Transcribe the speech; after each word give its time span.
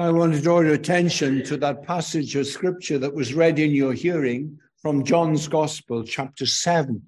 I 0.00 0.10
want 0.10 0.32
to 0.34 0.40
draw 0.40 0.60
your 0.60 0.72
attention 0.72 1.44
to 1.44 1.58
that 1.58 1.82
passage 1.82 2.34
of 2.34 2.46
scripture 2.46 2.96
that 2.96 3.12
was 3.12 3.34
read 3.34 3.58
in 3.58 3.72
your 3.72 3.92
hearing 3.92 4.58
from 4.80 5.04
John's 5.04 5.46
Gospel, 5.46 6.04
chapter 6.04 6.46
7, 6.46 7.02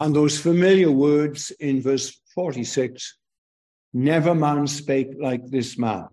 and 0.00 0.16
those 0.16 0.40
familiar 0.40 0.90
words 0.90 1.52
in 1.60 1.80
verse 1.80 2.20
46 2.34 3.18
Never 3.92 4.34
man 4.34 4.66
spake 4.66 5.12
like 5.20 5.46
this 5.46 5.78
man. 5.78 6.08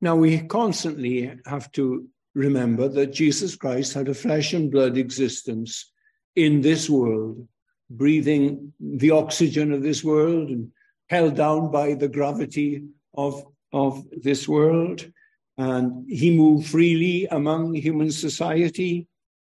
Now, 0.00 0.16
we 0.16 0.38
constantly 0.38 1.30
have 1.44 1.70
to 1.72 2.08
remember 2.34 2.88
that 2.88 3.12
Jesus 3.12 3.56
Christ 3.56 3.92
had 3.92 4.08
a 4.08 4.14
flesh 4.14 4.54
and 4.54 4.70
blood 4.70 4.96
existence 4.96 5.92
in 6.34 6.62
this 6.62 6.88
world, 6.88 7.46
breathing 7.90 8.72
the 8.80 9.10
oxygen 9.10 9.74
of 9.74 9.82
this 9.82 10.02
world 10.02 10.48
and 10.48 10.72
held 11.10 11.36
down 11.36 11.70
by 11.70 11.92
the 11.92 12.08
gravity 12.08 12.84
of, 13.14 13.44
of 13.72 14.04
this 14.10 14.48
world. 14.48 15.04
And 15.58 16.08
he 16.08 16.36
moved 16.36 16.68
freely 16.68 17.26
among 17.26 17.74
human 17.74 18.10
society. 18.10 19.06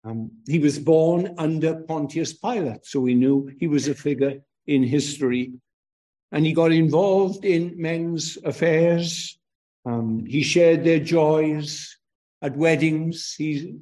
Um, 0.04 0.32
he 0.48 0.58
was 0.58 0.80
born 0.80 1.36
under 1.38 1.76
Pontius 1.82 2.34
Pilate, 2.34 2.86
so 2.86 3.00
we 3.00 3.14
knew 3.14 3.52
he 3.60 3.68
was 3.68 3.88
a 3.88 3.94
figure 3.94 4.42
in 4.66 4.84
history. 4.84 5.54
And 6.32 6.46
he 6.46 6.54
got 6.54 6.72
involved 6.72 7.46
in 7.46 7.80
men's 7.80 8.38
affairs. 8.44 9.38
Um, 9.86 10.26
he 10.26 10.42
shared 10.42 10.84
their 10.84 11.00
joys 11.00 11.98
at 12.42 12.58
weddings. 12.58 13.36
He 13.38 13.76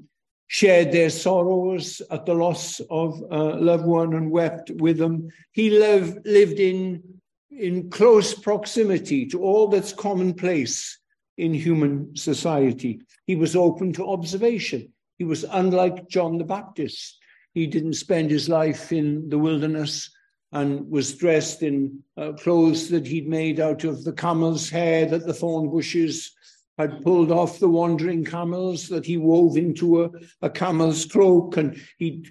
shared 0.48 0.92
their 0.92 1.12
sorrows 1.12 2.02
at 2.10 2.26
the 2.26 2.34
loss 2.34 2.82
of 2.90 3.22
a 3.30 3.38
loved 3.38 3.86
one 3.86 4.14
and 4.14 4.32
wept 4.32 4.72
with 4.72 4.98
them. 4.98 5.30
He 5.52 5.70
lived, 5.70 6.26
lived 6.26 6.60
in, 6.60 7.19
in 7.60 7.90
close 7.90 8.34
proximity 8.34 9.26
to 9.28 9.44
all 9.44 9.68
that's 9.68 9.94
commonplace 9.94 10.98
in 11.38 11.54
human 11.54 12.16
society. 12.16 13.02
He 13.28 13.36
was 13.36 13.56
open 13.56 13.94
to 13.94 14.08
observation. 14.08 14.94
He 15.18 15.26
was 15.26 15.44
unlike 15.44 16.08
John 16.08 16.38
the 16.38 16.46
Baptist. 16.46 17.18
He 17.54 17.68
didn't 17.68 17.94
spend 17.94 18.32
his 18.32 18.48
life 18.48 18.92
in 18.92 19.30
the 19.30 19.38
wilderness 19.38 20.10
and 20.52 20.90
was 20.90 21.16
dressed 21.16 21.62
in 21.62 22.02
uh, 22.18 22.32
clothes 22.34 22.90
that 22.90 23.06
he'd 23.06 23.28
made 23.28 23.60
out 23.60 23.84
of 23.84 24.04
the 24.04 24.14
camel's 24.14 24.70
hair 24.70 25.06
that 25.06 25.28
the 25.28 25.34
thorn 25.34 25.70
bushes 25.70 26.32
had 26.78 27.04
pulled 27.04 27.30
off 27.30 27.60
the 27.60 27.70
wandering 27.70 28.24
camels 28.24 28.88
that 28.88 29.06
he 29.06 29.18
wove 29.18 29.58
into 29.58 30.04
a, 30.04 30.10
a 30.42 30.50
camel's 30.50 31.06
cloak 31.06 31.58
and 31.58 31.80
he'd 31.98 32.30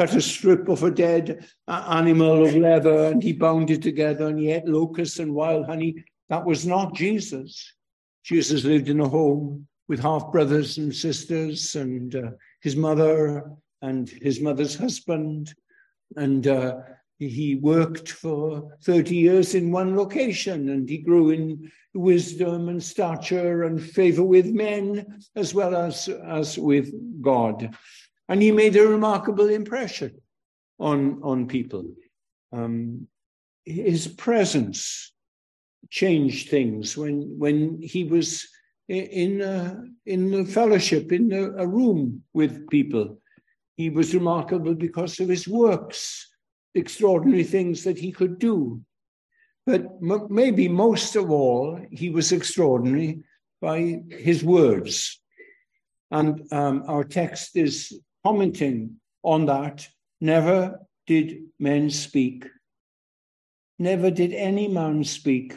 cut 0.00 0.16
a 0.16 0.20
strip 0.22 0.66
of 0.70 0.82
a 0.82 0.90
dead 0.90 1.46
animal 1.68 2.46
of 2.46 2.56
leather 2.56 3.04
and 3.08 3.22
he 3.22 3.34
bound 3.34 3.70
it 3.70 3.82
together 3.82 4.28
and 4.28 4.38
he 4.38 4.50
ate 4.50 4.66
locusts 4.66 5.18
and 5.18 5.34
wild 5.34 5.66
honey. 5.66 5.94
That 6.30 6.46
was 6.46 6.66
not 6.66 6.94
Jesus. 6.94 7.74
Jesus 8.24 8.64
lived 8.64 8.88
in 8.88 9.00
a 9.00 9.08
home 9.08 9.66
with 9.88 10.00
half 10.00 10.32
brothers 10.32 10.78
and 10.78 10.94
sisters 10.94 11.74
and 11.74 12.14
uh, 12.14 12.30
his 12.62 12.76
mother 12.76 13.44
and 13.82 14.08
his 14.08 14.40
mother's 14.40 14.74
husband 14.74 15.52
and 16.16 16.46
uh, 16.46 16.76
he 17.18 17.56
worked 17.56 18.10
for 18.10 18.74
30 18.84 19.14
years 19.14 19.54
in 19.54 19.70
one 19.70 19.98
location 19.98 20.70
and 20.70 20.88
he 20.88 20.96
grew 20.96 21.28
in 21.28 21.70
wisdom 21.92 22.70
and 22.70 22.82
stature 22.82 23.64
and 23.64 23.82
favor 23.82 24.24
with 24.24 24.46
men 24.46 25.20
as 25.36 25.52
well 25.52 25.76
as, 25.76 26.08
as 26.08 26.58
with 26.58 26.90
God. 27.20 27.76
And 28.30 28.40
he 28.40 28.52
made 28.52 28.76
a 28.76 28.86
remarkable 28.86 29.48
impression 29.48 30.12
on, 30.78 31.20
on 31.22 31.48
people. 31.48 31.84
Um, 32.52 33.08
his 33.64 34.06
presence 34.06 35.12
changed 35.90 36.48
things 36.48 36.96
when, 36.96 37.34
when 37.38 37.82
he 37.82 38.04
was 38.04 38.48
in 38.88 39.40
a, 39.40 39.82
in 40.06 40.32
a 40.32 40.44
fellowship, 40.44 41.10
in 41.10 41.32
a, 41.32 41.62
a 41.62 41.66
room 41.66 42.22
with 42.32 42.68
people. 42.70 43.20
He 43.76 43.90
was 43.90 44.14
remarkable 44.14 44.74
because 44.74 45.18
of 45.18 45.28
his 45.28 45.48
works 45.48 46.28
extraordinary 46.76 47.42
things 47.44 47.82
that 47.82 47.98
he 47.98 48.12
could 48.12 48.38
do. 48.38 48.80
But 49.66 49.82
m- 50.02 50.28
maybe 50.30 50.68
most 50.68 51.16
of 51.16 51.30
all, 51.32 51.80
he 51.90 52.10
was 52.10 52.30
extraordinary 52.30 53.24
by 53.60 54.02
his 54.08 54.44
words. 54.44 55.20
And 56.12 56.46
um, 56.52 56.84
our 56.86 57.02
text 57.02 57.56
is 57.56 58.00
commenting 58.24 58.96
on 59.22 59.46
that. 59.46 59.86
Never 60.20 60.80
did 61.06 61.44
men 61.58 61.90
speak. 61.90 62.46
Never 63.78 64.10
did 64.10 64.32
any 64.34 64.68
man 64.68 65.04
speak 65.04 65.54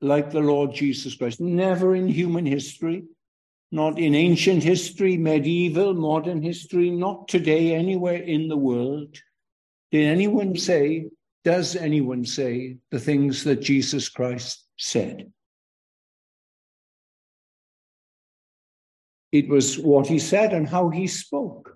like 0.00 0.30
the 0.30 0.40
Lord 0.40 0.74
Jesus 0.74 1.14
Christ. 1.14 1.40
Never 1.40 1.94
in 1.94 2.08
human 2.08 2.46
history, 2.46 3.04
not 3.70 3.98
in 3.98 4.14
ancient 4.14 4.62
history, 4.62 5.16
medieval, 5.16 5.94
modern 5.94 6.42
history, 6.42 6.90
not 6.90 7.28
today, 7.28 7.74
anywhere 7.74 8.22
in 8.22 8.48
the 8.48 8.56
world. 8.56 9.16
Did 9.92 10.06
anyone 10.06 10.56
say, 10.56 11.10
does 11.44 11.76
anyone 11.76 12.24
say 12.24 12.78
the 12.90 12.98
things 12.98 13.44
that 13.44 13.60
Jesus 13.60 14.08
Christ 14.08 14.64
said? 14.78 15.32
It 19.32 19.48
was 19.48 19.78
what 19.78 20.06
he 20.06 20.18
said 20.18 20.52
and 20.52 20.66
how 20.66 20.88
he 20.88 21.06
spoke 21.06 21.75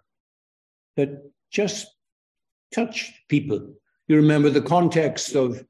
that 0.97 1.31
just 1.51 1.87
touched 2.73 3.13
people. 3.29 3.75
You 4.09 4.17
remember 4.17 4.51
the 4.51 4.63
context 4.63 5.35
of 5.35 5.65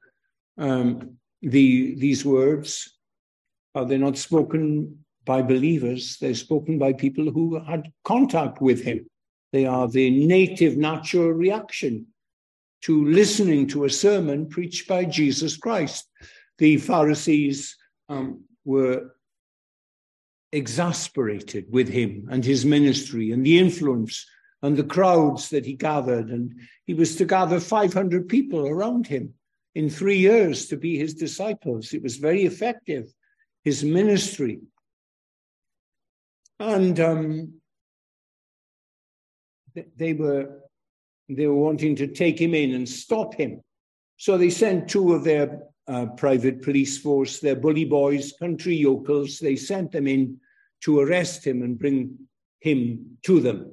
um, 0.57 1.17
the, 1.41 1.95
these 1.95 2.25
words. 2.25 2.97
Are 3.75 3.85
they 3.85 3.97
not 3.97 4.17
spoken 4.17 5.05
by 5.25 5.41
believers? 5.41 6.17
They're 6.19 6.33
spoken 6.35 6.77
by 6.77 6.93
people 6.93 7.31
who 7.31 7.59
had 7.63 7.91
contact 8.03 8.61
with 8.61 8.83
him. 8.83 9.07
They 9.51 9.65
are 9.65 9.87
the 9.87 10.09
native, 10.25 10.77
natural 10.77 11.31
reaction 11.31 12.07
to 12.83 13.05
listening 13.05 13.67
to 13.67 13.85
a 13.85 13.89
sermon 13.89 14.47
preached 14.49 14.87
by 14.87 15.05
Jesus 15.05 15.55
Christ. 15.57 16.09
The 16.57 16.77
Pharisees 16.77 17.75
um, 18.09 18.43
were 18.65 19.15
exasperated 20.51 21.65
with 21.69 21.87
him 21.87 22.27
and 22.29 22.43
his 22.43 22.65
ministry 22.65 23.31
and 23.31 23.45
the 23.45 23.57
influence 23.57 24.25
and 24.61 24.77
the 24.77 24.83
crowds 24.83 25.49
that 25.49 25.65
he 25.65 25.73
gathered. 25.73 26.29
And 26.29 26.53
he 26.85 26.93
was 26.93 27.15
to 27.17 27.25
gather 27.25 27.59
500 27.59 28.27
people 28.27 28.67
around 28.67 29.07
him 29.07 29.33
in 29.75 29.89
three 29.89 30.17
years 30.17 30.67
to 30.67 30.77
be 30.77 30.97
his 30.97 31.13
disciples. 31.13 31.93
It 31.93 32.03
was 32.03 32.17
very 32.17 32.43
effective, 32.43 33.11
his 33.63 33.83
ministry. 33.83 34.59
And 36.59 36.99
um, 36.99 37.53
they 39.97 40.13
were 40.13 40.59
they 41.29 41.47
were 41.47 41.55
wanting 41.55 41.95
to 41.95 42.07
take 42.07 42.39
him 42.39 42.53
in 42.53 42.73
and 42.73 42.87
stop 42.87 43.33
him. 43.35 43.61
So 44.17 44.37
they 44.37 44.49
sent 44.49 44.89
two 44.89 45.13
of 45.13 45.23
their 45.23 45.61
uh, 45.87 46.07
private 46.17 46.61
police 46.61 46.97
force, 46.97 47.39
their 47.39 47.55
bully 47.55 47.85
boys, 47.85 48.33
country 48.37 48.75
yokels, 48.75 49.39
they 49.39 49.55
sent 49.55 49.93
them 49.93 50.07
in 50.07 50.39
to 50.81 50.99
arrest 50.99 51.45
him 51.45 51.61
and 51.61 51.79
bring 51.79 52.17
him 52.59 53.17
to 53.23 53.39
them. 53.39 53.71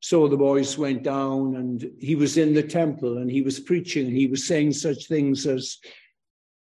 So 0.00 0.28
the 0.28 0.36
boys 0.36 0.78
went 0.78 1.02
down 1.02 1.56
and 1.56 1.90
he 1.98 2.14
was 2.14 2.38
in 2.38 2.54
the 2.54 2.62
temple 2.62 3.18
and 3.18 3.30
he 3.30 3.42
was 3.42 3.60
preaching 3.60 4.06
and 4.06 4.16
he 4.16 4.26
was 4.26 4.46
saying 4.46 4.72
such 4.72 5.06
things 5.06 5.46
as, 5.46 5.76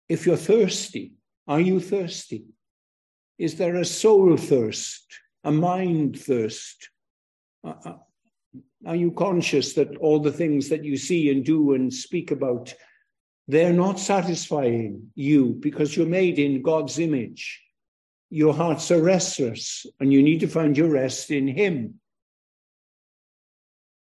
If 0.09 0.27
you're 0.27 0.37
thirsty, 0.37 1.13
are 1.47 1.61
you 1.61 1.81
thirsty? 1.81 2.47
Is 3.39 3.57
there 3.57 3.77
a 3.77 3.85
soul 3.85 4.37
thirst, 4.37 5.05
a 5.45 5.53
mind 5.53 6.19
thirst? 6.19 6.89
Uh, 7.63 7.75
uh 7.85 7.97
are 8.87 8.97
you 8.97 9.13
conscious 9.13 9.75
that 9.75 9.97
all 9.99 10.21
the 10.21 10.33
things 10.33 10.71
that 10.71 10.85
you 10.85 10.97
see 10.97 11.31
and 11.31 11.45
do 11.45 11.75
and 11.75 11.93
speak 11.93 12.31
about, 12.31 12.75
they're 13.47 13.75
not 13.75 14.01
satisfying 14.01 15.11
you 15.15 15.59
because 15.61 15.95
you're 15.95 16.07
made 16.07 16.39
in 16.39 16.63
God's 16.63 16.99
image? 16.99 17.63
Your 18.31 18.55
hearts 18.55 18.91
are 18.91 19.03
restless 19.03 19.85
and 20.01 20.13
you 20.13 20.23
need 20.23 20.41
to 20.41 20.49
find 20.49 20.77
your 20.77 20.89
rest 20.89 21.31
in 21.31 21.47
Him. 21.47 22.00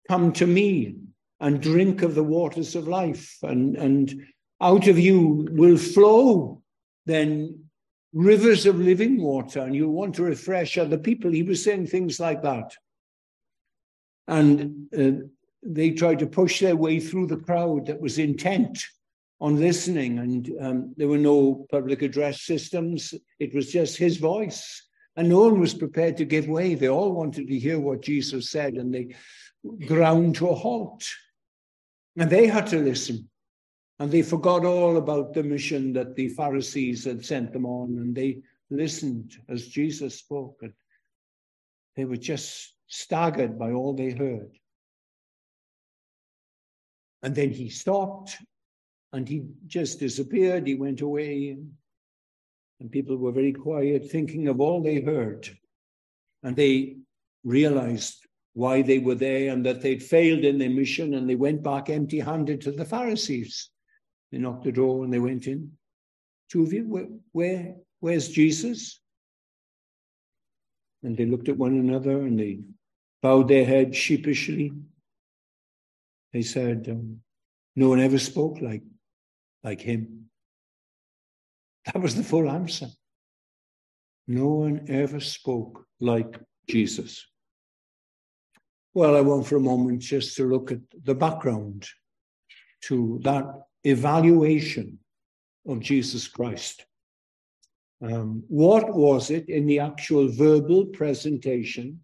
Come 0.07 0.31
to 0.33 0.47
me 0.47 0.95
and 1.39 1.61
drink 1.61 2.01
of 2.01 2.15
the 2.15 2.23
waters 2.23 2.75
of 2.75 2.87
life, 2.87 3.37
and, 3.43 3.75
and 3.75 4.23
out 4.61 4.87
of 4.87 4.97
you 4.97 5.47
will 5.51 5.77
flow 5.77 6.61
then 7.05 7.67
rivers 8.13 8.65
of 8.65 8.79
living 8.79 9.21
water, 9.21 9.59
and 9.59 9.75
you'll 9.75 9.93
want 9.93 10.15
to 10.15 10.23
refresh 10.23 10.77
other 10.77 10.97
people. 10.97 11.31
He 11.31 11.43
was 11.43 11.63
saying 11.63 11.87
things 11.87 12.19
like 12.19 12.41
that. 12.41 12.73
And 14.27 14.87
uh, 14.97 15.23
they 15.63 15.91
tried 15.91 16.19
to 16.19 16.27
push 16.27 16.59
their 16.59 16.75
way 16.75 16.99
through 16.99 17.27
the 17.27 17.37
crowd 17.37 17.85
that 17.85 18.01
was 18.01 18.17
intent 18.17 18.83
on 19.39 19.59
listening. 19.59 20.19
And 20.19 20.51
um, 20.59 20.93
there 20.97 21.07
were 21.07 21.17
no 21.17 21.67
public 21.71 22.01
address 22.01 22.41
systems, 22.41 23.13
it 23.39 23.53
was 23.53 23.71
just 23.71 23.97
his 23.97 24.17
voice. 24.17 24.83
And 25.15 25.29
no 25.29 25.39
one 25.39 25.59
was 25.59 25.73
prepared 25.73 26.17
to 26.17 26.25
give 26.25 26.47
way. 26.47 26.75
They 26.75 26.89
all 26.89 27.11
wanted 27.11 27.47
to 27.47 27.57
hear 27.57 27.79
what 27.79 28.01
Jesus 28.01 28.51
said, 28.51 28.75
and 28.75 28.93
they 28.93 29.15
ground 29.87 30.35
to 30.35 30.49
a 30.49 30.55
halt. 30.55 31.05
And 32.17 32.29
they 32.29 32.47
had 32.47 32.67
to 32.67 32.79
listen. 32.79 33.29
And 33.99 34.11
they 34.11 34.21
forgot 34.21 34.65
all 34.65 34.97
about 34.97 35.33
the 35.33 35.43
mission 35.43 35.93
that 35.93 36.15
the 36.15 36.29
Pharisees 36.29 37.05
had 37.05 37.25
sent 37.25 37.51
them 37.51 37.65
on, 37.65 37.97
and 37.97 38.15
they 38.15 38.41
listened 38.69 39.35
as 39.49 39.67
Jesus 39.67 40.19
spoke. 40.19 40.59
And 40.61 40.73
they 41.95 42.05
were 42.05 42.17
just 42.17 42.75
staggered 42.87 43.57
by 43.57 43.71
all 43.71 43.93
they 43.93 44.11
heard. 44.11 44.57
And 47.23 47.35
then 47.35 47.49
he 47.49 47.69
stopped 47.69 48.37
and 49.11 49.27
he 49.27 49.43
just 49.65 49.99
disappeared. 49.99 50.67
He 50.67 50.75
went 50.75 51.01
away. 51.01 51.57
And, 52.79 52.91
people 52.91 53.17
were 53.17 53.31
very 53.31 53.53
quiet, 53.53 54.11
thinking 54.11 54.47
of 54.47 54.61
all 54.61 54.83
they 54.83 55.01
heard. 55.01 55.49
And 56.43 56.55
they 56.55 56.97
realized 57.43 58.26
why 58.57 58.81
they 58.81 58.97
were 58.97 59.13
there 59.13 59.53
and 59.53 59.63
that 59.63 59.83
they'd 59.83 60.01
failed 60.01 60.39
in 60.39 60.57
their 60.57 60.71
mission. 60.71 61.13
And 61.13 61.29
they 61.29 61.35
went 61.35 61.61
back 61.61 61.91
empty 61.91 62.19
handed 62.19 62.59
to 62.61 62.71
the 62.71 62.85
Pharisees. 62.85 63.69
They 64.31 64.39
knocked 64.39 64.63
the 64.63 64.71
door 64.71 65.03
and 65.03 65.13
they 65.13 65.19
went 65.19 65.45
in. 65.45 65.73
Two 66.49 66.63
of 66.63 66.73
you, 66.73 66.87
where, 66.87 67.07
where 67.33 67.75
where's 67.99 68.29
Jesus? 68.29 68.99
And 71.03 71.15
they 71.15 71.27
looked 71.27 71.49
at 71.49 71.57
one 71.57 71.77
another 71.77 72.19
and 72.21 72.39
they 72.39 72.61
bowed 73.21 73.47
their 73.47 73.63
head 73.63 73.95
sheepishly. 73.95 74.73
They 76.33 76.41
said, 76.41 76.87
um, 76.89 77.19
No 77.75 77.89
one 77.89 77.99
ever 77.99 78.17
spoke 78.17 78.59
like, 78.59 78.81
like 79.63 79.81
him. 79.81 80.31
That 81.85 82.01
was 82.01 82.15
the 82.15 82.23
full 82.23 82.49
answer. 82.49 82.87
No 84.27 84.47
one 84.47 84.87
ever 84.89 85.19
spoke 85.19 85.85
like 85.99 86.39
Jesus. 86.67 87.27
Well, 88.93 89.15
I 89.15 89.21
want 89.21 89.45
for 89.47 89.57
a 89.57 89.61
moment 89.61 89.99
just 89.99 90.35
to 90.37 90.49
look 90.49 90.71
at 90.71 90.79
the 91.03 91.15
background 91.15 91.87
to 92.83 93.19
that 93.23 93.45
evaluation 93.83 94.99
of 95.67 95.79
Jesus 95.79 96.27
Christ. 96.27 96.85
Um, 98.01 98.43
what 98.47 98.93
was 98.93 99.31
it 99.31 99.49
in 99.49 99.65
the 99.65 99.79
actual 99.79 100.27
verbal 100.27 100.85
presentation 100.85 102.03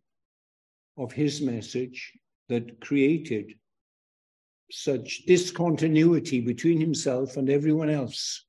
of 0.97 1.12
his 1.12 1.41
message 1.41 2.12
that 2.50 2.80
created 2.81 3.53
such 4.71 5.24
discontinuity 5.27 6.41
between 6.41 6.80
himself 6.80 7.38
and 7.38 7.50
everyone 7.50 7.89
else? 7.89 8.45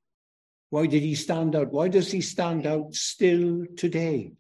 Why 0.71 0.87
did 0.87 1.03
he 1.03 1.15
stand 1.15 1.55
out? 1.55 1.71
Why 1.71 1.89
does 1.89 2.11
he 2.11 2.21
stand 2.21 2.67
out 2.67 2.95
still 2.95 3.65
today? 3.77 4.33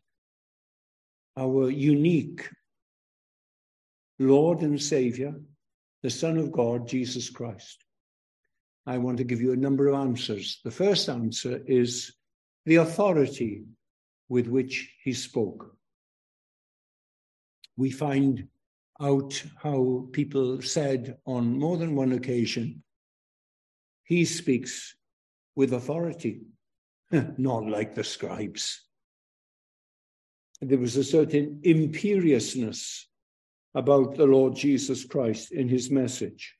Our 1.36 1.70
unique 1.70 2.48
Lord 4.18 4.60
and 4.60 4.80
Savior, 4.80 5.34
the 6.02 6.10
Son 6.10 6.38
of 6.38 6.52
God, 6.52 6.86
Jesus 6.86 7.30
Christ. 7.30 7.84
I 8.86 8.98
want 8.98 9.18
to 9.18 9.24
give 9.24 9.40
you 9.40 9.52
a 9.52 9.56
number 9.56 9.88
of 9.88 9.94
answers. 9.94 10.60
The 10.64 10.70
first 10.70 11.08
answer 11.08 11.62
is 11.66 12.14
the 12.66 12.76
authority 12.76 13.64
with 14.28 14.46
which 14.46 14.92
he 15.02 15.12
spoke. 15.12 15.76
We 17.76 17.90
find 17.90 18.48
out 19.00 19.42
how 19.62 20.08
people 20.12 20.62
said 20.62 21.16
on 21.26 21.58
more 21.58 21.76
than 21.76 21.96
one 21.96 22.12
occasion, 22.12 22.82
he 24.04 24.24
speaks 24.24 24.94
with 25.56 25.72
authority, 25.72 26.42
not 27.38 27.66
like 27.66 27.94
the 27.94 28.04
scribes. 28.04 28.82
There 30.60 30.78
was 30.78 30.96
a 30.96 31.04
certain 31.04 31.60
imperiousness 31.62 33.08
about 33.74 34.16
the 34.16 34.26
Lord 34.26 34.54
Jesus 34.54 35.04
Christ 35.04 35.52
in 35.52 35.68
his 35.68 35.90
message. 35.90 36.54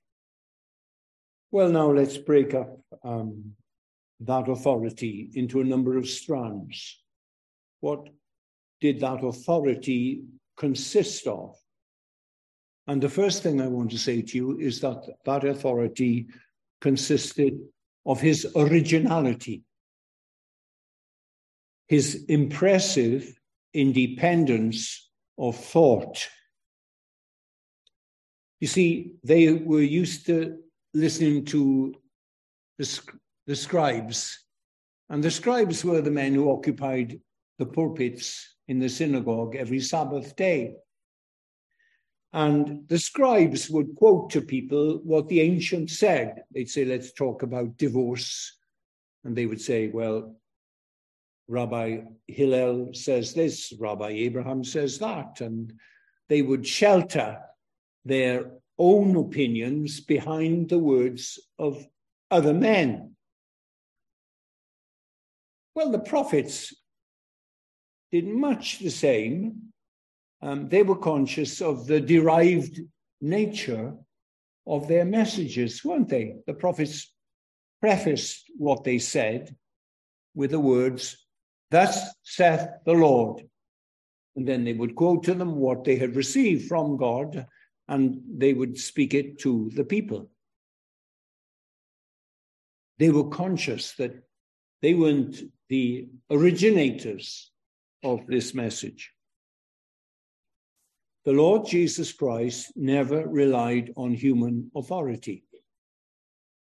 Well, 1.50 1.70
now 1.70 1.93
let's 1.93 2.19
break 2.19 2.55
up 2.55 2.81
um, 3.05 3.52
that 4.20 4.49
authority 4.49 5.31
into 5.34 5.61
a 5.61 5.64
number 5.64 5.96
of 5.96 6.08
strands. 6.08 7.00
What 7.81 8.08
did 8.81 9.00
that 9.00 9.22
authority 9.22 10.25
consist 10.56 11.26
of? 11.26 11.55
And 12.87 13.02
the 13.02 13.08
first 13.08 13.43
thing 13.43 13.60
I 13.60 13.69
want 13.69 13.90
to 13.93 13.99
say 13.99 14.20
to 14.20 14.37
you 14.37 14.58
is 14.58 14.81
that 14.81 15.05
that 15.25 15.44
authority 15.44 16.26
consisted 16.81 17.58
of 18.05 18.20
his 18.20 18.46
originality, 18.56 19.62
his 21.88 22.25
impressive 22.28 23.38
independence 23.72 25.08
of 25.38 25.56
thought. 25.56 26.28
You 28.61 28.69
see, 28.69 29.12
they 29.23 29.53
were 29.53 29.83
used 29.83 30.27
to 30.27 30.59
listening 30.95 31.45
to 31.47 31.95
the, 32.79 33.01
the 33.47 33.56
scribes, 33.56 34.45
and 35.11 35.23
the 35.23 35.31
scribes 35.31 35.85
were 35.85 36.01
the 36.01 36.11
men 36.11 36.35
who 36.35 36.51
occupied 36.51 37.21
the 37.59 37.67
pulpits 37.67 38.56
in 38.69 38.79
the 38.79 38.89
synagogue 38.89 39.55
every 39.56 39.81
Sabbath 39.81 40.35
day. 40.35 40.75
And 42.33 42.89
the 42.89 42.99
scribes 42.99 43.71
would 43.71 43.95
quote 43.95 44.31
to 44.31 44.41
people 44.41 45.01
what 45.05 45.29
the 45.29 45.41
ancients 45.41 45.99
said. 45.99 46.43
They'd 46.53 46.71
say, 46.71 46.85
let's 46.85 47.12
talk 47.12 47.43
about 47.43 47.77
divorce. 47.77 48.56
And 49.23 49.37
they 49.37 49.47
would 49.47 49.61
say, 49.61 49.89
well, 49.89 50.35
Rabbi 51.47 52.01
Hillel 52.27 52.93
says 52.93 53.35
this, 53.35 53.73
Rabbi 53.79 54.09
Abraham 54.09 54.65
says 54.65 54.99
that. 54.99 55.43
And 55.43 55.73
they 56.29 56.43
would 56.43 56.67
shelter 56.67 57.39
their 58.05 58.51
own 58.79 59.17
opinions 59.17 60.01
behind 60.01 60.69
the 60.69 60.79
words 60.79 61.39
of 61.59 61.87
other 62.31 62.55
men. 62.55 63.15
Well, 65.75 65.91
the 65.91 65.99
prophets 65.99 66.75
did 68.11 68.27
much 68.27 68.79
the 68.79 68.91
same 68.91 69.73
um, 70.45 70.69
they 70.69 70.83
were 70.83 70.97
conscious 70.97 71.62
of 71.62 71.87
the 71.87 72.01
derived 72.01 72.79
nature 73.23 73.95
of 74.67 74.87
their 74.89 75.06
messages, 75.06 75.83
weren't 75.83 76.11
they? 76.11 76.37
The 76.47 76.53
prophets 76.53 77.11
prefaced 77.81 78.45
what 78.59 78.85
they 78.85 78.99
said 78.99 79.56
with 80.35 80.51
the 80.51 80.61
words, 80.61 81.17
Thus 81.71 82.15
saith 82.23 82.69
the 82.85 82.93
Lord. 82.93 83.49
And 84.37 84.47
then 84.47 84.65
they 84.65 84.75
would 84.75 84.95
quote 84.95 85.25
to 85.25 85.35
them 85.35 85.56
what 85.56 85.85
they 85.85 85.97
had 85.97 86.15
received 86.15 86.69
from 86.69 86.99
God, 86.99 87.47
and 87.88 88.20
they 88.28 88.52
would 88.52 88.78
speak 88.78 89.14
it 89.14 89.38
to 89.40 89.70
the 89.75 89.84
people. 89.84 90.31
They 92.98 93.10
were 93.10 93.28
conscious 93.28 93.92
that 93.94 94.14
they 94.82 94.94
weren't 94.94 95.36
the 95.69 96.08
originators 96.31 97.50
of 98.03 98.26
this 98.26 98.55
message. 98.55 99.12
The 101.24 101.32
Lord 101.32 101.67
Jesus 101.67 102.12
Christ 102.12 102.72
never 102.76 103.26
relied 103.26 103.93
on 103.96 104.12
human 104.12 104.70
authority. 104.76 105.44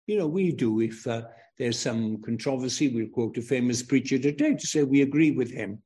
You 0.05 0.19
know, 0.19 0.27
we 0.27 0.51
do. 0.51 0.81
If 0.81 1.05
uh, 1.07 1.23
there's 1.57 1.79
some 1.79 2.21
controversy, 2.21 2.89
we'll 2.89 3.07
quote 3.07 3.37
a 3.37 3.41
famous 3.41 3.81
preacher 3.81 4.19
today 4.19 4.53
to 4.53 4.67
say 4.67 4.83
we 4.83 5.01
agree 5.01 5.31
with 5.31 5.51
him. 5.51 5.81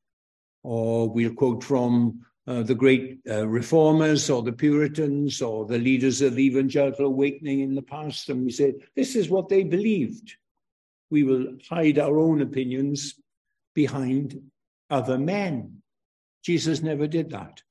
Or 0.64 1.10
we'll 1.10 1.34
quote 1.34 1.64
from 1.64 2.20
uh, 2.50 2.64
the 2.64 2.74
great 2.74 3.20
uh, 3.30 3.48
reformers 3.48 4.28
or 4.28 4.42
the 4.42 4.52
Puritans 4.52 5.40
or 5.40 5.68
the 5.68 5.78
leaders 5.78 6.24
of 6.24 6.34
the 6.34 6.44
evangelical 6.44 7.06
awakening 7.06 7.60
in 7.60 7.76
the 7.76 7.82
past, 7.82 8.28
and 8.30 8.44
we 8.44 8.52
say, 8.52 8.74
this 8.96 9.16
is 9.16 9.30
what 9.30 9.50
they 9.50 9.64
believed. 9.64 10.36
We 11.12 11.22
will 11.22 11.58
hide 11.70 12.00
our 12.00 12.18
own 12.18 12.42
opinions 12.42 13.14
behind 13.76 14.42
other 14.90 15.20
men. 15.20 15.84
Jesus 16.44 16.82
never 16.82 17.06
did 17.06 17.30
that. 17.30 17.62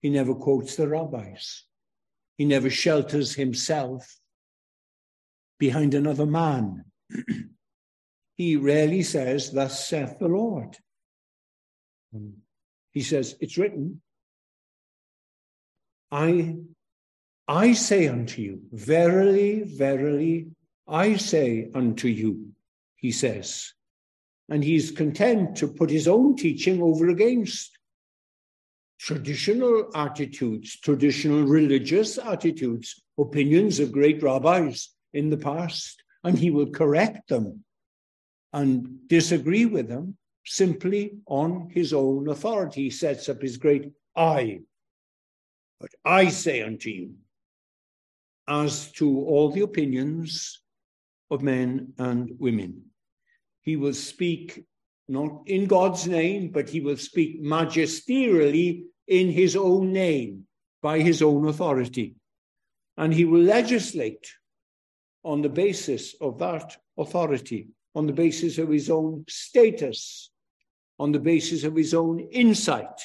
He 0.00 0.08
never 0.08 0.34
quotes 0.34 0.76
the 0.76 0.88
rabbis. 0.88 1.64
He 2.38 2.46
never 2.46 2.70
shelters 2.70 3.34
himself 3.34 4.18
behind 5.58 5.92
another 5.92 6.26
man. 6.26 6.86
he 8.36 8.56
rarely 8.56 9.02
says, 9.02 9.50
Thus 9.50 9.86
saith 9.86 10.18
the 10.18 10.28
Lord. 10.28 10.78
He 12.94 13.02
says, 13.02 13.36
It's 13.40 13.58
written. 13.58 14.00
I, 16.10 16.56
I 17.48 17.72
say 17.72 18.06
unto 18.06 18.40
you, 18.40 18.62
verily, 18.72 19.64
verily, 19.64 20.46
I 20.86 21.16
say 21.16 21.70
unto 21.74 22.06
you, 22.06 22.52
he 22.94 23.10
says. 23.10 23.72
And 24.48 24.62
he's 24.62 24.92
content 24.92 25.56
to 25.56 25.68
put 25.68 25.90
his 25.90 26.06
own 26.06 26.36
teaching 26.36 26.80
over 26.80 27.08
against 27.08 27.76
traditional 29.00 29.90
attitudes, 29.94 30.78
traditional 30.78 31.42
religious 31.42 32.16
attitudes, 32.18 33.02
opinions 33.18 33.80
of 33.80 33.90
great 33.90 34.22
rabbis 34.22 34.90
in 35.12 35.30
the 35.30 35.36
past, 35.36 36.02
and 36.22 36.38
he 36.38 36.50
will 36.50 36.70
correct 36.70 37.28
them 37.28 37.64
and 38.52 39.08
disagree 39.08 39.66
with 39.66 39.88
them 39.88 40.16
simply 40.44 41.18
on 41.26 41.70
his 41.70 41.92
own 41.92 42.28
authority. 42.28 42.84
He 42.84 42.90
sets 42.90 43.28
up 43.28 43.42
his 43.42 43.56
great 43.56 43.92
I. 44.16 44.60
But 45.80 45.90
I 46.04 46.28
say 46.28 46.62
unto 46.62 46.90
you, 46.90 47.14
as 48.46 48.92
to 48.92 49.20
all 49.24 49.50
the 49.50 49.62
opinions 49.62 50.60
of 51.30 51.42
men 51.42 51.92
and 51.98 52.30
women. 52.38 52.84
He 53.62 53.76
will 53.76 53.94
speak 53.94 54.64
not 55.08 55.42
in 55.46 55.66
God's 55.66 56.06
name, 56.06 56.50
but 56.50 56.68
he 56.68 56.80
will 56.80 56.96
speak 56.96 57.42
magisterially 57.42 58.84
in 59.06 59.30
his 59.30 59.56
own 59.56 59.92
name, 59.92 60.46
by 60.82 61.00
his 61.00 61.22
own 61.22 61.48
authority. 61.48 62.14
And 62.96 63.12
he 63.12 63.24
will 63.24 63.42
legislate 63.42 64.30
on 65.24 65.42
the 65.42 65.48
basis 65.48 66.14
of 66.20 66.38
that 66.38 66.76
authority, 66.96 67.68
on 67.94 68.06
the 68.06 68.12
basis 68.12 68.58
of 68.58 68.68
his 68.68 68.90
own 68.90 69.24
status, 69.28 70.30
on 70.98 71.12
the 71.12 71.18
basis 71.18 71.64
of 71.64 71.74
his 71.74 71.94
own 71.94 72.20
insight. 72.20 73.00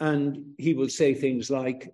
And 0.00 0.54
he 0.58 0.74
will 0.74 0.88
say 0.88 1.14
things 1.14 1.50
like, 1.50 1.92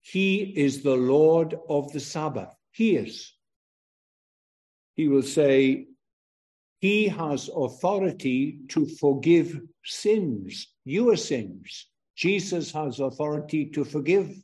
He 0.00 0.42
is 0.42 0.82
the 0.82 0.96
Lord 0.96 1.56
of 1.68 1.92
the 1.92 2.00
Sabbath. 2.00 2.54
He 2.70 2.96
is. 2.96 3.32
He 4.94 5.08
will 5.08 5.22
say, 5.22 5.86
He 6.80 7.08
has 7.08 7.50
authority 7.54 8.60
to 8.68 8.86
forgive 8.86 9.60
sins, 9.84 10.68
your 10.84 11.16
sins. 11.16 11.86
Jesus 12.16 12.70
has 12.72 13.00
authority 13.00 13.66
to 13.70 13.84
forgive 13.84 14.34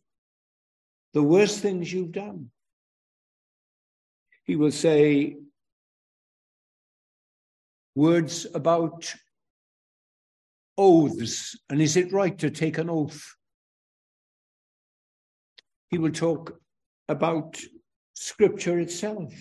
the 1.12 1.22
worst 1.22 1.60
things 1.60 1.92
you've 1.92 2.12
done. 2.12 2.50
He 4.44 4.56
will 4.56 4.70
say 4.70 5.36
words 7.96 8.46
about 8.54 9.12
oaths 10.78 11.58
and 11.70 11.80
is 11.80 11.96
it 11.96 12.12
right 12.12 12.38
to 12.38 12.50
take 12.50 12.78
an 12.78 12.90
oath? 12.90 13.34
He 15.88 15.98
will 15.98 16.12
talk 16.12 16.60
about 17.08 17.58
scripture 18.12 18.78
itself 18.78 19.32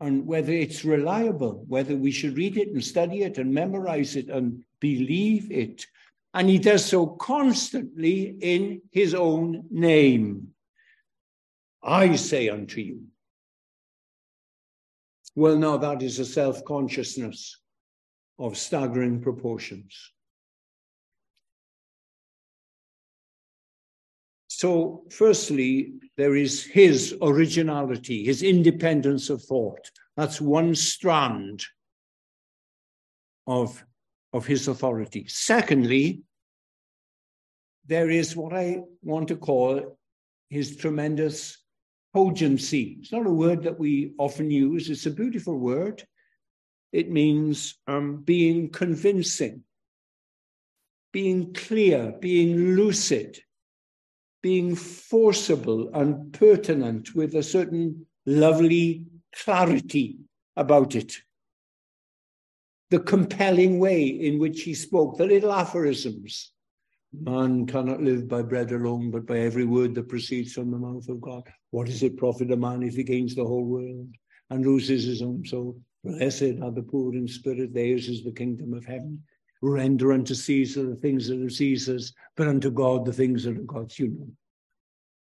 and 0.00 0.26
whether 0.26 0.52
it's 0.52 0.84
reliable, 0.84 1.64
whether 1.68 1.94
we 1.94 2.10
should 2.10 2.36
read 2.36 2.56
it 2.56 2.68
and 2.68 2.82
study 2.82 3.22
it 3.22 3.36
and 3.36 3.52
memorize 3.52 4.16
it 4.16 4.30
and 4.30 4.64
believe 4.80 5.52
it. 5.52 5.84
And 6.32 6.48
he 6.48 6.58
does 6.58 6.84
so 6.84 7.06
constantly 7.06 8.36
in 8.40 8.80
his 8.90 9.14
own 9.14 9.64
name. 9.70 10.48
I 11.82 12.16
say 12.16 12.48
unto 12.48 12.80
you. 12.80 13.02
Well, 15.34 15.56
now 15.56 15.76
that 15.76 16.02
is 16.02 16.18
a 16.18 16.24
self 16.24 16.64
consciousness 16.64 17.60
of 18.38 18.56
staggering 18.56 19.20
proportions. 19.20 20.12
So, 24.48 25.04
firstly, 25.10 25.94
there 26.16 26.36
is 26.36 26.64
his 26.64 27.16
originality, 27.22 28.24
his 28.24 28.42
independence 28.42 29.30
of 29.30 29.42
thought. 29.42 29.90
That's 30.16 30.40
one 30.40 30.74
strand 30.74 31.64
of, 33.46 33.82
of 34.32 34.46
his 34.46 34.68
authority. 34.68 35.26
Secondly, 35.28 36.22
there 37.86 38.10
is 38.10 38.36
what 38.36 38.52
I 38.52 38.82
want 39.02 39.28
to 39.28 39.36
call 39.36 39.98
his 40.50 40.76
tremendous 40.76 41.59
cogency. 42.14 42.98
It's 43.00 43.12
not 43.12 43.26
a 43.26 43.30
word 43.30 43.62
that 43.64 43.78
we 43.78 44.12
often 44.18 44.50
use, 44.50 44.90
it's 44.90 45.06
a 45.06 45.10
beautiful 45.10 45.58
word. 45.58 46.04
It 46.92 47.10
means 47.10 47.78
um, 47.86 48.22
being 48.22 48.70
convincing, 48.70 49.62
being 51.12 51.54
clear, 51.54 52.14
being 52.20 52.74
lucid 52.74 53.38
being 54.42 54.74
forcible 54.74 55.90
and 55.94 56.32
pertinent 56.32 57.14
with 57.14 57.34
a 57.34 57.42
certain 57.42 58.06
lovely 58.26 59.04
clarity 59.34 60.18
about 60.56 60.94
it. 60.94 61.14
The 62.90 63.00
compelling 63.00 63.78
way 63.78 64.06
in 64.06 64.38
which 64.38 64.62
he 64.62 64.74
spoke, 64.74 65.16
the 65.16 65.26
little 65.26 65.52
aphorisms. 65.52 66.52
Man 67.12 67.66
cannot 67.66 68.02
live 68.02 68.28
by 68.28 68.42
bread 68.42 68.70
alone, 68.70 69.10
but 69.10 69.26
by 69.26 69.38
every 69.38 69.64
word 69.64 69.94
that 69.96 70.08
proceeds 70.08 70.52
from 70.52 70.70
the 70.70 70.78
mouth 70.78 71.08
of 71.08 71.20
God. 71.20 71.42
What 71.70 71.86
does 71.86 72.02
it 72.02 72.16
profit 72.16 72.52
a 72.52 72.56
man 72.56 72.82
if 72.82 72.94
he 72.94 73.02
gains 73.02 73.34
the 73.34 73.44
whole 73.44 73.64
world 73.64 74.08
and 74.50 74.64
loses 74.64 75.04
his 75.04 75.20
own 75.20 75.44
soul? 75.44 75.80
Blessed 76.04 76.62
are 76.62 76.70
the 76.70 76.86
poor 76.88 77.14
in 77.14 77.26
spirit, 77.26 77.74
theirs 77.74 78.08
is 78.08 78.22
the 78.22 78.32
kingdom 78.32 78.72
of 78.72 78.84
heaven. 78.84 79.22
Render 79.60 80.12
unto 80.12 80.34
Caesar 80.34 80.84
the 80.84 80.96
things 80.96 81.26
that 81.28 81.42
are 81.42 81.50
Caesar's, 81.50 82.14
but 82.36 82.48
unto 82.48 82.70
God 82.70 83.04
the 83.04 83.12
things 83.12 83.44
that 83.44 83.58
are 83.58 83.62
God's. 83.62 83.98
You 83.98 84.08
know, 84.08 84.28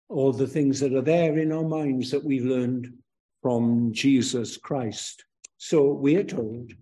all 0.09 0.33
the 0.33 0.47
things 0.47 0.79
that 0.81 0.93
are 0.93 1.01
there 1.01 1.37
in 1.37 1.51
our 1.51 1.63
minds 1.63 2.11
that 2.11 2.23
we've 2.23 2.45
learned 2.45 2.93
from 3.41 3.91
Jesus 3.93 4.57
Christ. 4.57 5.23
So 5.57 5.93
we 5.93 6.17
are 6.17 6.23
told 6.23 6.73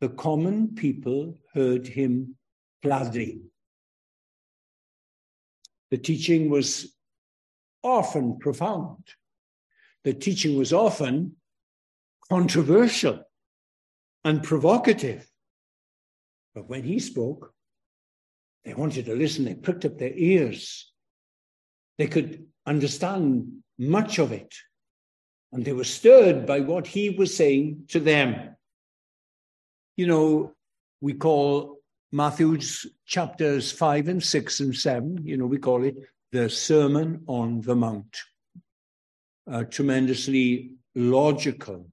the 0.00 0.10
common 0.10 0.74
people 0.74 1.38
heard 1.54 1.86
him 1.86 2.36
gladly. 2.82 3.40
The 5.94 6.00
teaching 6.00 6.50
was 6.50 6.92
often 7.84 8.40
profound. 8.40 9.04
The 10.02 10.12
teaching 10.12 10.58
was 10.58 10.72
often 10.72 11.36
controversial 12.28 13.22
and 14.24 14.42
provocative. 14.42 15.24
But 16.52 16.68
when 16.68 16.82
he 16.82 16.98
spoke, 16.98 17.54
they 18.64 18.74
wanted 18.74 19.04
to 19.04 19.14
listen. 19.14 19.44
They 19.44 19.54
pricked 19.54 19.84
up 19.84 19.96
their 19.96 20.12
ears. 20.16 20.92
They 21.96 22.08
could 22.08 22.44
understand 22.66 23.62
much 23.78 24.18
of 24.18 24.32
it. 24.32 24.52
And 25.52 25.64
they 25.64 25.74
were 25.74 25.84
stirred 25.84 26.44
by 26.44 26.58
what 26.58 26.88
he 26.88 27.10
was 27.10 27.36
saying 27.36 27.84
to 27.90 28.00
them. 28.00 28.56
You 29.96 30.08
know, 30.08 30.54
we 31.00 31.12
call 31.12 31.83
Matthew's 32.14 32.86
chapters 33.06 33.72
five 33.72 34.06
and 34.06 34.22
six 34.22 34.60
and 34.60 34.72
seven, 34.72 35.18
you 35.24 35.36
know, 35.36 35.46
we 35.46 35.58
call 35.58 35.82
it 35.82 35.96
the 36.30 36.48
Sermon 36.48 37.24
on 37.26 37.60
the 37.62 37.74
Mount. 37.74 38.16
A 39.48 39.64
tremendously 39.64 40.74
logical 40.94 41.90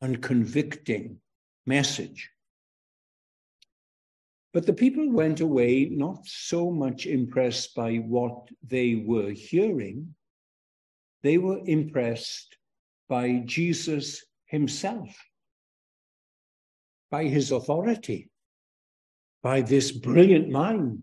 and 0.00 0.22
convicting 0.22 1.18
message. 1.66 2.30
But 4.54 4.64
the 4.64 4.72
people 4.72 5.12
went 5.12 5.40
away 5.40 5.84
not 5.84 6.24
so 6.24 6.70
much 6.70 7.04
impressed 7.04 7.74
by 7.74 7.96
what 7.96 8.48
they 8.66 8.94
were 8.94 9.32
hearing, 9.32 10.14
they 11.22 11.36
were 11.36 11.60
impressed 11.66 12.56
by 13.06 13.42
Jesus 13.44 14.24
himself, 14.46 15.14
by 17.10 17.24
his 17.24 17.52
authority, 17.52 18.30
by 19.42 19.60
this 19.60 19.90
brilliant 19.90 20.50
mind, 20.50 21.02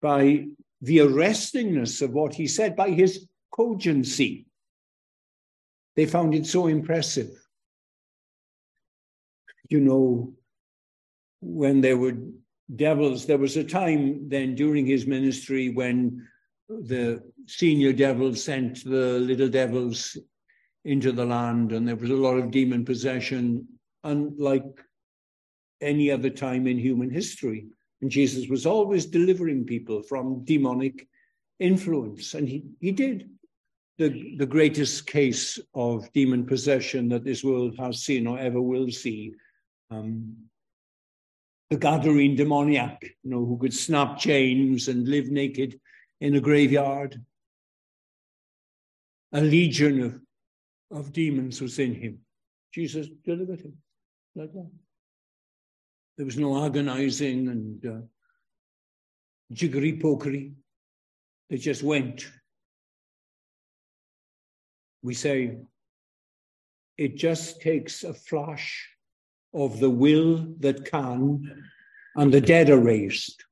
by 0.00 0.46
the 0.80 1.00
arrestingness 1.00 2.02
of 2.02 2.12
what 2.12 2.34
he 2.34 2.46
said, 2.46 2.76
by 2.76 2.90
his 2.90 3.26
cogency. 3.50 4.46
They 5.96 6.06
found 6.06 6.34
it 6.34 6.46
so 6.46 6.66
impressive. 6.66 7.30
You 9.68 9.80
know, 9.80 10.34
when 11.40 11.80
there 11.80 11.96
were 11.96 12.16
devils, 12.74 13.26
there 13.26 13.38
was 13.38 13.56
a 13.56 13.64
time 13.64 14.28
then 14.28 14.54
during 14.54 14.86
his 14.86 15.06
ministry 15.06 15.70
when 15.70 16.26
the 16.68 17.22
senior 17.46 17.92
devil 17.92 18.34
sent 18.34 18.84
the 18.84 19.18
little 19.18 19.48
devils 19.48 20.16
into 20.84 21.12
the 21.12 21.24
land, 21.24 21.72
and 21.72 21.86
there 21.86 21.96
was 21.96 22.10
a 22.10 22.14
lot 22.14 22.36
of 22.36 22.50
demon 22.50 22.84
possession, 22.84 23.66
unlike 24.02 24.64
any 25.82 26.10
other 26.10 26.30
time 26.30 26.66
in 26.66 26.78
human 26.78 27.10
history. 27.10 27.66
And 28.00 28.10
Jesus 28.10 28.48
was 28.48 28.66
always 28.66 29.06
delivering 29.06 29.64
people 29.64 30.02
from 30.02 30.44
demonic 30.44 31.06
influence, 31.60 32.34
and 32.34 32.48
he, 32.48 32.64
he 32.80 32.92
did. 32.92 33.28
The, 33.98 34.36
the 34.38 34.46
greatest 34.46 35.06
case 35.06 35.58
of 35.74 36.10
demon 36.12 36.46
possession 36.46 37.10
that 37.10 37.24
this 37.24 37.44
world 37.44 37.78
has 37.78 38.02
seen 38.02 38.26
or 38.26 38.38
ever 38.38 38.60
will 38.60 38.90
see 38.90 39.34
um, 39.90 40.34
the 41.70 41.76
Gadarene 41.76 42.36
demoniac, 42.36 43.02
you 43.22 43.30
know, 43.30 43.44
who 43.44 43.58
could 43.58 43.72
snap 43.72 44.18
chains 44.18 44.88
and 44.88 45.06
live 45.06 45.30
naked 45.30 45.78
in 46.20 46.34
a 46.34 46.40
graveyard. 46.40 47.20
A 49.32 49.40
legion 49.40 50.02
of, 50.02 50.98
of 50.98 51.12
demons 51.12 51.60
was 51.60 51.78
in 51.78 51.94
him. 51.94 52.18
Jesus 52.72 53.08
delivered 53.24 53.60
him 53.60 53.76
like 54.34 54.52
that. 54.52 54.70
There 56.16 56.26
was 56.26 56.36
no 56.36 56.64
agonizing 56.64 57.48
and 57.48 57.86
uh, 57.86 58.06
jiggery 59.52 59.98
pokery. 59.98 60.52
They 61.48 61.56
just 61.56 61.82
went. 61.82 62.26
We 65.02 65.14
say 65.14 65.58
it 66.98 67.16
just 67.16 67.60
takes 67.60 68.04
a 68.04 68.14
flash 68.14 68.88
of 69.54 69.80
the 69.80 69.90
will 69.90 70.54
that 70.60 70.90
can, 70.90 71.64
and 72.16 72.32
the 72.32 72.40
dead 72.40 72.70
are 72.70 72.78
raised. 72.78 73.44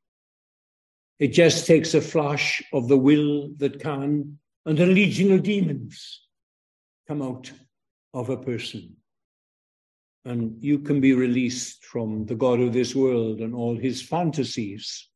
It 1.19 1.29
just 1.29 1.67
takes 1.67 1.95
a 1.95 2.01
flash 2.01 2.63
of 2.73 2.89
the 2.89 2.97
will 2.97 3.51
that 3.57 3.81
can, 3.81 4.39
and 4.65 4.79
a 4.79 4.87
legion 4.87 5.33
of 5.33 5.43
demons 5.43 6.27
come 7.09 7.23
out 7.23 7.51
of 8.15 8.31
a 8.31 8.37
person. 8.37 8.97
And 10.25 10.63
you 10.63 10.81
can 10.81 11.01
be 11.01 11.15
released 11.15 11.85
from 11.85 12.27
the 12.27 12.35
God 12.35 12.61
of 12.61 12.73
this 12.73 12.95
world 12.95 13.41
and 13.41 13.55
all 13.55 13.77
his 13.77 14.03
fantasies. 14.03 15.09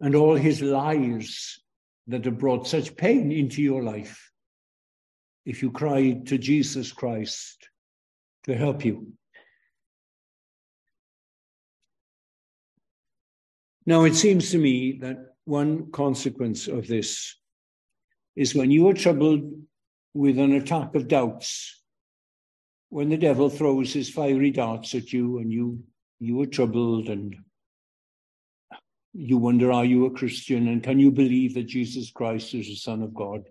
And 0.00 0.14
all 0.14 0.34
his 0.34 0.62
lies 0.62 1.58
that 2.06 2.24
have 2.24 2.38
brought 2.38 2.66
such 2.66 2.96
pain 2.96 3.32
into 3.32 3.62
your 3.62 3.82
life. 3.82 4.30
If 5.44 5.62
you 5.62 5.70
cry 5.70 6.20
to 6.26 6.38
Jesus 6.38 6.92
Christ 6.92 7.68
to 8.44 8.54
help 8.54 8.84
you. 8.84 9.12
Now, 13.84 14.04
it 14.04 14.14
seems 14.14 14.50
to 14.50 14.58
me 14.58 14.98
that 15.00 15.18
one 15.44 15.92
consequence 15.92 16.66
of 16.66 16.88
this 16.88 17.36
is 18.34 18.54
when 18.54 18.70
you 18.70 18.88
are 18.88 18.94
troubled 18.94 19.52
with 20.12 20.38
an 20.38 20.52
attack 20.52 20.94
of 20.96 21.06
doubts, 21.06 21.75
when 22.88 23.08
the 23.08 23.16
devil 23.16 23.50
throws 23.50 23.92
his 23.92 24.10
fiery 24.10 24.50
darts 24.50 24.94
at 24.94 25.12
you 25.12 25.38
and 25.38 25.52
you 25.52 25.82
you 26.18 26.40
are 26.40 26.46
troubled 26.46 27.08
and 27.08 27.36
you 29.12 29.38
wonder, 29.38 29.72
are 29.72 29.84
you 29.84 30.06
a 30.06 30.10
Christian? 30.10 30.68
And 30.68 30.82
can 30.82 30.98
you 30.98 31.10
believe 31.10 31.54
that 31.54 31.66
Jesus 31.66 32.10
Christ 32.10 32.54
is 32.54 32.66
the 32.66 32.76
Son 32.76 33.02
of 33.02 33.14
God? 33.14 33.44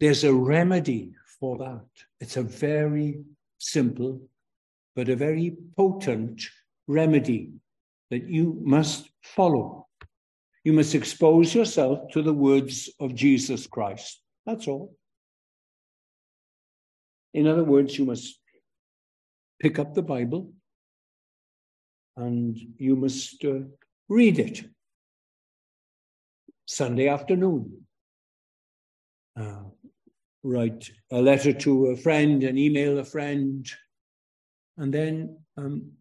There's 0.00 0.24
a 0.24 0.32
remedy 0.32 1.12
for 1.38 1.58
that. 1.58 1.86
It's 2.20 2.36
a 2.36 2.42
very 2.42 3.24
simple, 3.58 4.20
but 4.96 5.08
a 5.08 5.16
very 5.16 5.56
potent 5.76 6.42
remedy 6.86 7.52
that 8.10 8.24
you 8.24 8.58
must 8.62 9.10
follow. 9.22 9.86
You 10.64 10.72
must 10.72 10.94
expose 10.94 11.54
yourself 11.54 12.10
to 12.12 12.22
the 12.22 12.32
words 12.32 12.90
of 13.00 13.14
Jesus 13.14 13.66
Christ. 13.66 14.22
That's 14.46 14.66
all. 14.66 14.94
In 17.38 17.46
other 17.46 17.62
words, 17.62 17.96
you 17.96 18.04
must 18.04 18.40
pick 19.60 19.78
up 19.78 19.94
the 19.94 20.02
Bible 20.02 20.52
and 22.16 22.58
you 22.78 22.96
must 22.96 23.44
uh, 23.44 23.60
read 24.08 24.40
it. 24.40 24.64
Sunday 26.66 27.06
afternoon. 27.06 27.86
Uh, 29.40 29.66
write 30.42 30.90
a 31.12 31.22
letter 31.22 31.52
to 31.52 31.86
a 31.86 31.96
friend 31.96 32.42
and 32.42 32.58
email 32.58 32.98
a 32.98 33.04
friend, 33.04 33.70
and 34.76 34.92
then 34.92 35.38
um, 35.56 35.92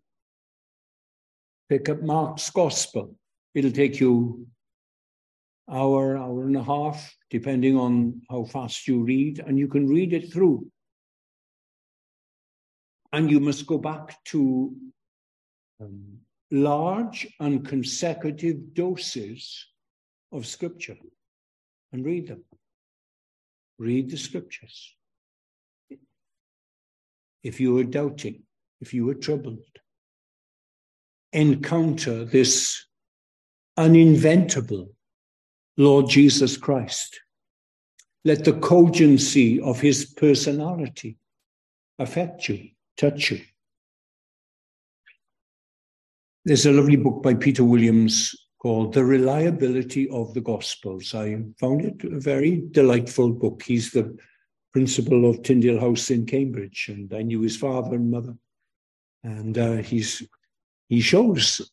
pick 1.69 1.87
up 1.87 2.01
Mark's 2.01 2.49
Gospel. 2.49 3.15
It'll 3.53 3.71
take 3.71 3.99
you 3.99 4.47
hour, 5.69 6.17
hour 6.17 6.47
and 6.47 6.57
a 6.57 6.63
half, 6.63 7.15
depending 7.29 7.77
on 7.77 8.23
how 8.27 8.43
fast 8.45 8.87
you 8.87 9.03
read, 9.03 9.37
and 9.37 9.59
you 9.59 9.67
can 9.67 9.87
read 9.87 10.13
it 10.13 10.33
through. 10.33 10.65
And 13.13 13.31
you 13.31 13.39
must 13.39 13.65
go 13.65 13.77
back 13.77 14.23
to 14.25 14.75
um, 15.79 16.19
large 16.51 17.27
and 17.39 17.65
consecutive 17.65 18.73
doses 18.73 19.65
of 20.31 20.45
scripture 20.45 20.97
and 21.91 22.05
read 22.05 22.27
them. 22.27 22.43
Read 23.79 24.09
the 24.09 24.17
scriptures. 24.17 24.93
If 27.43 27.59
you 27.59 27.77
are 27.77 27.83
doubting, 27.83 28.43
if 28.81 28.93
you 28.93 29.09
are 29.09 29.13
troubled, 29.13 29.63
encounter 31.31 32.25
this 32.25 32.85
uninventable 33.77 34.89
Lord 35.77 36.09
Jesus 36.09 36.57
Christ. 36.57 37.21
Let 38.25 38.43
the 38.43 38.53
cogency 38.53 39.61
of 39.61 39.79
his 39.79 40.05
personality 40.05 41.17
affect 41.99 42.49
you, 42.49 42.69
touch 42.97 43.31
you. 43.31 43.41
There's 46.45 46.65
a 46.65 46.71
lovely 46.71 46.95
book 46.95 47.21
by 47.21 47.33
Peter 47.33 47.63
Williams 47.63 48.33
called 48.59 48.93
The 48.93 49.03
Reliability 49.03 50.09
of 50.09 50.33
the 50.33 50.41
Gospels. 50.41 51.13
I 51.13 51.37
found 51.59 51.85
it 51.85 52.03
a 52.03 52.19
very 52.19 52.63
delightful 52.71 53.31
book. 53.31 53.63
He's 53.63 53.91
the 53.91 54.17
principal 54.73 55.29
of 55.29 55.43
Tyndale 55.43 55.79
House 55.79 56.09
in 56.09 56.25
Cambridge, 56.25 56.89
and 56.89 57.13
I 57.13 57.21
knew 57.21 57.41
his 57.41 57.57
father 57.57 57.95
and 57.95 58.11
mother. 58.11 58.35
And 59.23 59.57
uh, 59.57 59.75
he's 59.77 60.23
he 60.87 61.01
shows 61.01 61.69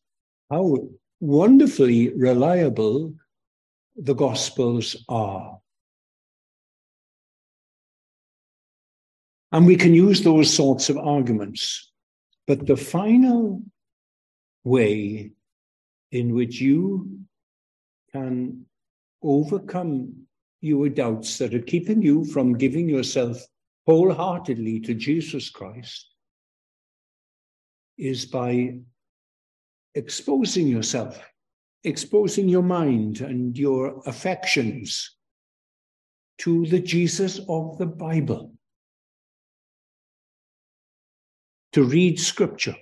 how 0.51 0.89
wonderfully 1.21 2.13
reliable 2.17 3.15
the 3.97 4.15
Gospels 4.15 5.05
are. 5.09 5.59
And 9.55 9.67
we 9.67 9.77
can 9.77 9.95
use 9.95 10.21
those 10.21 10.53
sorts 10.53 10.91
of 10.91 10.99
arguments. 10.99 11.93
But 12.49 12.67
the 12.67 12.77
final 12.77 13.63
way 14.65 15.31
in 16.11 16.35
which 16.35 16.61
you 16.61 17.21
can 18.11 18.67
overcome 19.23 20.27
your 20.61 20.89
doubts 20.89 21.39
that 21.39 21.55
are 21.55 21.63
keeping 21.63 22.03
you 22.03 22.25
from 22.25 22.59
giving 22.59 22.89
yourself 22.89 23.47
wholeheartedly 23.87 24.81
to 24.81 24.95
Jesus 24.95 25.51
Christ 25.51 26.11
is 27.97 28.27
by 28.27 28.79
exposing 29.95 30.67
yourself, 30.67 31.23
exposing 31.85 32.49
your 32.49 32.65
mind 32.65 33.21
and 33.21 33.57
your 33.57 34.03
affections 34.07 35.15
to 36.39 36.67
the 36.67 36.81
Jesus 36.81 37.39
of 37.49 37.79
the 37.79 37.87
Bible. 37.87 38.54
To 41.75 41.85
read 41.85 42.19
scripture 42.19 42.77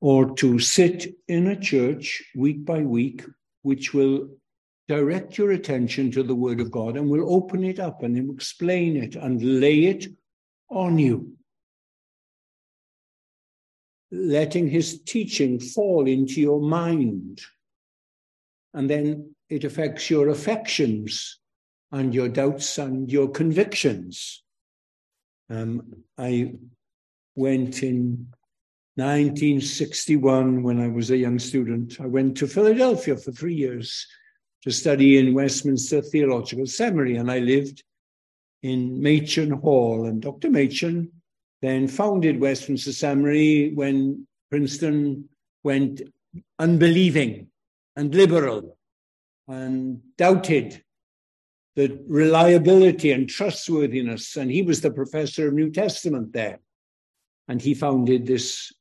or 0.00 0.34
to 0.36 0.58
sit 0.58 1.14
in 1.28 1.46
a 1.48 1.60
church 1.60 2.22
week 2.36 2.64
by 2.64 2.80
week, 2.80 3.24
which 3.62 3.94
will 3.94 4.28
direct 4.88 5.38
your 5.38 5.52
attention 5.52 6.10
to 6.12 6.22
the 6.22 6.34
Word 6.34 6.60
of 6.60 6.70
God 6.70 6.96
and 6.96 7.08
will 7.08 7.32
open 7.32 7.64
it 7.64 7.78
up 7.80 8.02
and 8.02 8.30
explain 8.30 8.96
it 8.96 9.16
and 9.16 9.60
lay 9.60 9.84
it 9.84 10.06
on 10.68 10.98
you 10.98 11.34
letting 14.14 14.68
his 14.68 15.02
teaching 15.02 15.58
fall 15.58 16.06
into 16.06 16.40
your 16.40 16.60
mind. 16.60 17.40
And 18.72 18.88
then 18.88 19.34
it 19.48 19.64
affects 19.64 20.08
your 20.08 20.28
affections 20.28 21.40
and 21.92 22.14
your 22.14 22.28
doubts 22.28 22.78
and 22.78 23.10
your 23.10 23.28
convictions. 23.28 24.42
Um, 25.50 26.04
I 26.16 26.54
went 27.36 27.82
in 27.82 28.26
1961 28.96 30.62
when 30.62 30.80
I 30.80 30.88
was 30.88 31.10
a 31.10 31.16
young 31.16 31.38
student. 31.38 32.00
I 32.00 32.06
went 32.06 32.36
to 32.38 32.46
Philadelphia 32.46 33.16
for 33.16 33.32
three 33.32 33.54
years 33.54 34.06
to 34.62 34.70
study 34.70 35.18
in 35.18 35.34
Westminster 35.34 36.00
Theological 36.00 36.66
Seminary, 36.66 37.16
and 37.16 37.30
I 37.30 37.40
lived 37.40 37.82
in 38.62 39.02
Machen 39.02 39.50
Hall. 39.50 40.06
And 40.06 40.22
Dr. 40.22 40.50
Machen 40.50 41.10
then 41.60 41.88
founded 41.88 42.40
Westminster 42.40 42.92
Seminary 42.92 43.72
when 43.74 44.26
Princeton 44.50 45.28
went 45.62 46.02
unbelieving 46.58 47.48
and 47.96 48.14
liberal 48.14 48.78
and 49.48 50.00
doubted 50.16 50.82
the 51.76 52.00
reliability 52.06 53.12
and 53.12 53.28
trustworthiness. 53.28 54.36
And 54.36 54.50
he 54.50 54.62
was 54.62 54.80
the 54.80 54.90
professor 54.90 55.48
of 55.48 55.54
New 55.54 55.70
Testament 55.70 56.32
there. 56.32 56.60
And 57.48 57.60
he 57.60 57.74
founded 57.74 58.26
this 58.26 58.72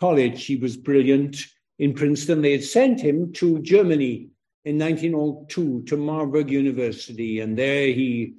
college. 0.00 0.46
He 0.46 0.56
was 0.56 0.76
brilliant 0.76 1.36
in 1.78 1.94
Princeton. 1.94 2.42
They 2.42 2.52
had 2.52 2.64
sent 2.64 3.00
him 3.00 3.32
to 3.34 3.60
Germany 3.60 4.30
in 4.64 4.78
1902 4.78 5.82
to 5.84 5.96
Marburg 5.96 6.50
University. 6.50 7.40
And 7.40 7.58
there 7.58 7.86
he 7.86 8.34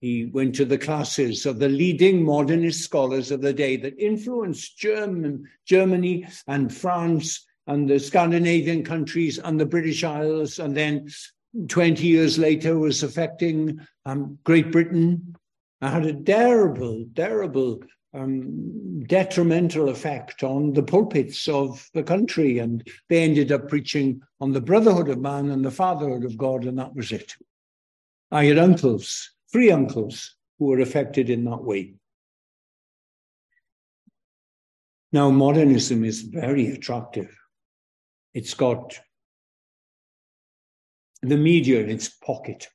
he 0.00 0.30
went 0.32 0.54
to 0.54 0.64
the 0.64 0.78
classes 0.78 1.44
of 1.44 1.58
the 1.58 1.68
leading 1.68 2.24
modernist 2.24 2.82
scholars 2.82 3.30
of 3.30 3.42
the 3.42 3.52
day 3.52 3.76
that 3.76 3.98
influenced 3.98 4.78
German, 4.78 5.44
Germany 5.66 6.26
and 6.46 6.74
France 6.74 7.46
and 7.66 7.88
the 7.88 7.98
Scandinavian 7.98 8.82
countries 8.82 9.38
and 9.38 9.60
the 9.60 9.66
British 9.66 10.02
Isles. 10.02 10.58
And 10.58 10.74
then 10.74 11.08
20 11.68 12.06
years 12.06 12.38
later 12.38 12.78
was 12.78 13.02
affecting 13.02 13.78
um, 14.06 14.38
Great 14.42 14.72
Britain. 14.72 15.36
I 15.82 15.90
had 15.90 16.06
a 16.06 16.14
terrible, 16.14 17.04
terrible 17.14 17.80
um, 18.12 19.02
detrimental 19.04 19.88
effect 19.88 20.42
on 20.42 20.72
the 20.72 20.82
pulpits 20.82 21.48
of 21.48 21.88
the 21.94 22.02
country. 22.02 22.58
And 22.58 22.86
they 23.08 23.22
ended 23.22 23.52
up 23.52 23.68
preaching 23.68 24.20
on 24.40 24.52
the 24.52 24.60
brotherhood 24.60 25.08
of 25.08 25.20
man 25.20 25.50
and 25.50 25.64
the 25.64 25.70
fatherhood 25.70 26.24
of 26.24 26.36
God, 26.36 26.64
and 26.64 26.78
that 26.78 26.94
was 26.94 27.12
it. 27.12 27.34
I 28.32 28.44
had 28.44 28.58
uncles 28.58 29.30
three 29.52 29.70
uncles 29.70 30.36
who 30.58 30.66
were 30.66 30.80
affected 30.80 31.30
in 31.30 31.44
that 31.44 31.62
way. 31.62 31.94
Now, 35.12 35.30
modernism 35.30 36.04
is 36.04 36.22
very 36.22 36.68
attractive. 36.70 37.36
It's 38.32 38.54
got 38.54 39.00
the 41.22 41.36
media 41.36 41.80
in 41.80 41.90
its 41.90 42.08
pocket. 42.08 42.68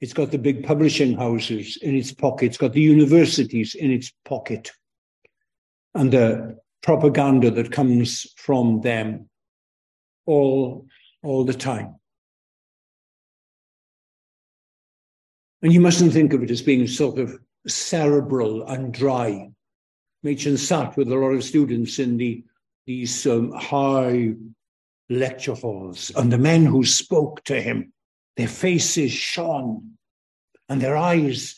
It's 0.00 0.12
got 0.12 0.30
the 0.30 0.38
big 0.38 0.64
publishing 0.64 1.16
houses 1.16 1.78
in 1.80 1.96
its 1.96 2.12
pocket. 2.12 2.46
It's 2.46 2.58
got 2.58 2.72
the 2.72 2.80
universities 2.80 3.74
in 3.74 3.90
its 3.90 4.12
pocket. 4.24 4.70
And 5.94 6.12
the 6.12 6.58
propaganda 6.82 7.50
that 7.52 7.72
comes 7.72 8.26
from 8.36 8.80
them 8.82 9.28
all, 10.26 10.86
all 11.22 11.44
the 11.44 11.54
time. 11.54 11.96
And 15.62 15.72
you 15.72 15.80
mustn't 15.80 16.12
think 16.12 16.34
of 16.34 16.42
it 16.42 16.50
as 16.50 16.60
being 16.60 16.86
sort 16.86 17.18
of 17.18 17.38
cerebral 17.66 18.66
and 18.66 18.92
dry. 18.92 19.48
Machen 20.22 20.58
sat 20.58 20.96
with 20.96 21.10
a 21.10 21.14
lot 21.14 21.30
of 21.30 21.42
students 21.44 21.98
in 21.98 22.18
the 22.18 22.44
these 22.86 23.26
um, 23.26 23.50
high 23.52 24.34
lecture 25.08 25.54
halls, 25.54 26.12
and 26.16 26.30
the 26.30 26.36
men 26.36 26.66
who 26.66 26.84
spoke 26.84 27.42
to 27.44 27.58
him, 27.58 27.93
their 28.36 28.48
faces 28.48 29.12
shone 29.12 29.92
and 30.68 30.80
their 30.80 30.96
eyes 30.96 31.56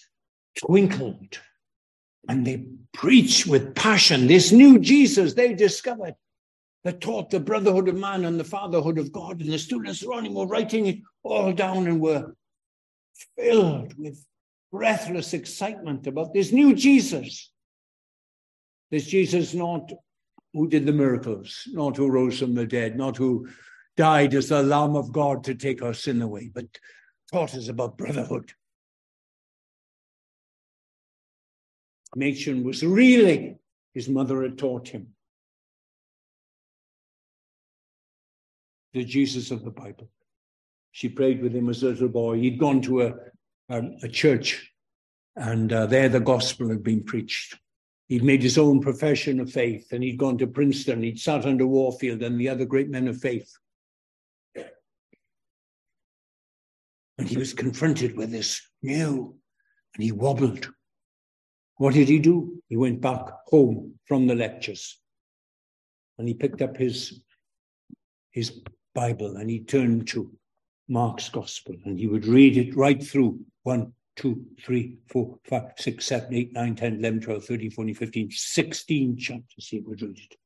twinkled, 0.59 1.39
and 2.29 2.47
they 2.47 2.67
preached 2.93 3.47
with 3.47 3.75
passion 3.75 4.27
this 4.27 4.53
new 4.53 4.79
Jesus 4.79 5.35
they 5.35 5.55
discovered 5.55 6.15
that 6.85 7.01
taught 7.01 7.31
the 7.31 7.41
brotherhood 7.41 7.89
of 7.89 7.97
man 7.97 8.25
and 8.25 8.39
the 8.39 8.45
fatherhood 8.45 8.99
of 8.99 9.13
God. 9.13 9.41
And 9.41 9.53
the 9.53 9.59
students 9.59 10.03
running 10.03 10.35
were 10.35 10.47
writing 10.47 10.87
it 10.87 10.99
all 11.23 11.53
down 11.53 11.87
and 11.87 12.01
were 12.01 12.35
filled 13.37 13.95
with 13.99 14.25
breathless 14.71 15.35
excitement 15.35 16.07
about 16.07 16.33
this 16.33 16.53
new 16.53 16.75
Jesus. 16.75 17.51
This 18.91 19.07
Jesus, 19.07 19.53
not 19.53 19.91
who 20.53 20.69
did 20.69 20.87
the 20.87 20.93
miracles, 20.93 21.65
not 21.73 21.97
who 21.97 22.09
rose 22.09 22.39
from 22.39 22.55
the 22.55 22.67
dead, 22.67 22.97
not 22.97 23.17
who 23.17 23.49
died 23.97 24.35
as 24.35 24.49
the 24.49 24.63
Lamb 24.63 24.97
of 24.97 25.13
God 25.13 25.45
to 25.45 25.55
take 25.55 25.83
our 25.83 25.95
sin 25.95 26.23
away, 26.23 26.51
but 26.55 26.67
taught 27.33 27.55
us 27.55 27.69
about 27.69 27.99
brotherhood. 27.99 28.53
Machen 32.15 32.65
was 32.65 32.83
reeling. 32.83 33.59
His 33.95 34.09
mother 34.09 34.43
had 34.43 34.59
taught 34.59 34.89
him 34.89 35.09
the 38.97 39.05
Jesus 39.05 39.51
of 39.51 39.65
the 39.65 39.71
Bible. 39.71 40.09
She 40.93 41.11
prayed 41.11 41.43
with 41.43 41.55
him 41.55 41.69
as 41.69 41.83
a 41.83 41.89
little 41.89 42.09
boy. 42.09 42.39
He'd 42.39 42.59
gone 42.59 42.81
to 42.83 43.03
a, 43.03 43.15
um, 43.69 43.97
a 44.03 44.09
church, 44.09 44.73
and 45.37 45.71
uh, 45.71 45.85
there 45.87 46.09
the 46.09 46.21
gospel 46.21 46.71
had 46.71 46.83
been 46.83 47.05
preached. 47.05 47.59
He'd 48.09 48.25
made 48.25 48.43
his 48.43 48.57
own 48.57 48.81
profession 48.81 49.41
of 49.41 49.53
faith, 49.53 49.93
and 49.93 50.03
he'd 50.03 50.19
gone 50.19 50.39
to 50.39 50.47
Princeton. 50.47 51.03
He'd 51.03 51.21
sat 51.21 51.45
under 51.45 51.67
Warfield 51.67 52.23
and 52.23 52.41
the 52.41 52.49
other 52.49 52.65
great 52.65 52.89
men 52.89 53.09
of 53.09 53.19
faith. 53.19 53.53
And 57.19 57.29
he 57.29 57.37
was 57.39 57.55
confronted 57.55 58.17
with 58.17 58.31
this 58.31 58.61
new, 58.83 59.37
and 59.95 60.05
he 60.05 60.13
wobbled. 60.13 60.71
What 61.77 61.95
did 61.95 62.09
he 62.09 62.19
do? 62.19 62.63
He 62.69 62.77
went 62.77 63.01
back 63.01 63.27
home 63.47 63.99
from 64.07 64.27
the 64.27 64.35
lectures 64.35 64.99
and 66.19 66.27
he 66.27 66.35
picked 66.35 66.63
up 66.63 66.77
his, 66.77 67.21
his 68.31 68.61
Bible 68.95 69.37
and 69.37 69.51
he 69.51 69.61
turned 69.61 70.09
to 70.09 70.33
Mark's 70.89 71.29
gospel 71.29 71.75
and 71.85 71.99
he 71.99 72.07
would 72.07 72.27
read 72.27 72.57
it 72.57 72.77
right 72.77 73.03
through 73.03 73.41
one, 73.65 73.93
two, 74.15 74.47
three, 74.63 74.99
four, 75.09 75.39
five, 75.45 75.73
six, 75.77 76.07
seven, 76.07 76.35
eight, 76.35 76.53
nine, 76.53 76.77
10, 76.77 76.99
11, 76.99 77.21
12, 77.21 77.45
13, 77.45 77.71
14, 77.71 77.95
15, 77.95 78.31
16 78.31 79.17
chapters 79.19 79.69
he 79.69 79.81
would 79.81 80.01
read 80.01 80.19
it. 80.19 80.37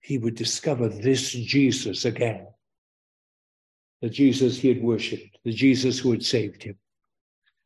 He 0.00 0.18
would 0.18 0.34
discover 0.34 0.88
this 0.88 1.30
Jesus 1.30 2.04
again. 2.04 2.48
The 4.04 4.10
Jesus 4.10 4.58
he 4.58 4.68
had 4.68 4.82
worshipped, 4.82 5.38
the 5.44 5.50
Jesus 5.50 5.98
who 5.98 6.10
had 6.10 6.22
saved 6.22 6.62
him, 6.62 6.76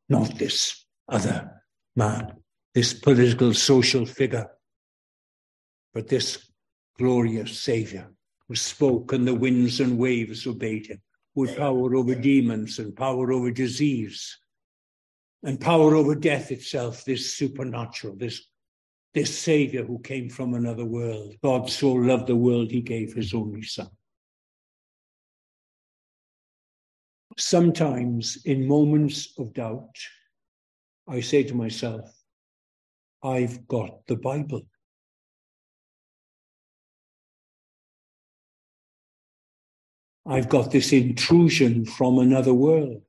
not 0.08 0.38
this 0.38 0.86
other 1.08 1.64
man, 1.96 2.32
this 2.74 2.94
political 2.94 3.52
social 3.52 4.06
figure, 4.06 4.48
but 5.92 6.06
this 6.06 6.48
glorious 6.96 7.58
Savior 7.58 8.12
who 8.46 8.54
spoke 8.54 9.12
and 9.12 9.26
the 9.26 9.34
winds 9.34 9.80
and 9.80 9.98
waves 9.98 10.46
obeyed 10.46 10.86
him, 10.86 11.02
who 11.34 11.46
had 11.46 11.56
power 11.56 11.96
over 11.96 12.14
demons 12.14 12.78
and 12.78 12.94
power 12.94 13.32
over 13.32 13.50
disease 13.50 14.38
and 15.42 15.60
power 15.60 15.96
over 15.96 16.14
death 16.14 16.52
itself, 16.52 17.04
this 17.04 17.34
supernatural, 17.34 18.14
this, 18.14 18.46
this 19.12 19.36
Savior 19.36 19.84
who 19.84 19.98
came 19.98 20.28
from 20.28 20.54
another 20.54 20.84
world. 20.84 21.34
God 21.42 21.68
so 21.68 21.94
loved 21.94 22.28
the 22.28 22.36
world, 22.36 22.70
he 22.70 22.80
gave 22.80 23.12
his 23.12 23.34
only 23.34 23.62
Son. 23.62 23.90
Sometimes, 27.38 28.42
in 28.44 28.66
moments 28.66 29.32
of 29.38 29.54
doubt, 29.54 29.96
I 31.08 31.20
say 31.20 31.44
to 31.44 31.54
myself, 31.54 32.10
I've 33.22 33.66
got 33.68 34.06
the 34.08 34.16
Bible. 34.16 34.62
I've 40.26 40.48
got 40.48 40.72
this 40.72 40.92
intrusion 40.92 41.84
from 41.84 42.18
another 42.18 42.52
world. 42.52 43.02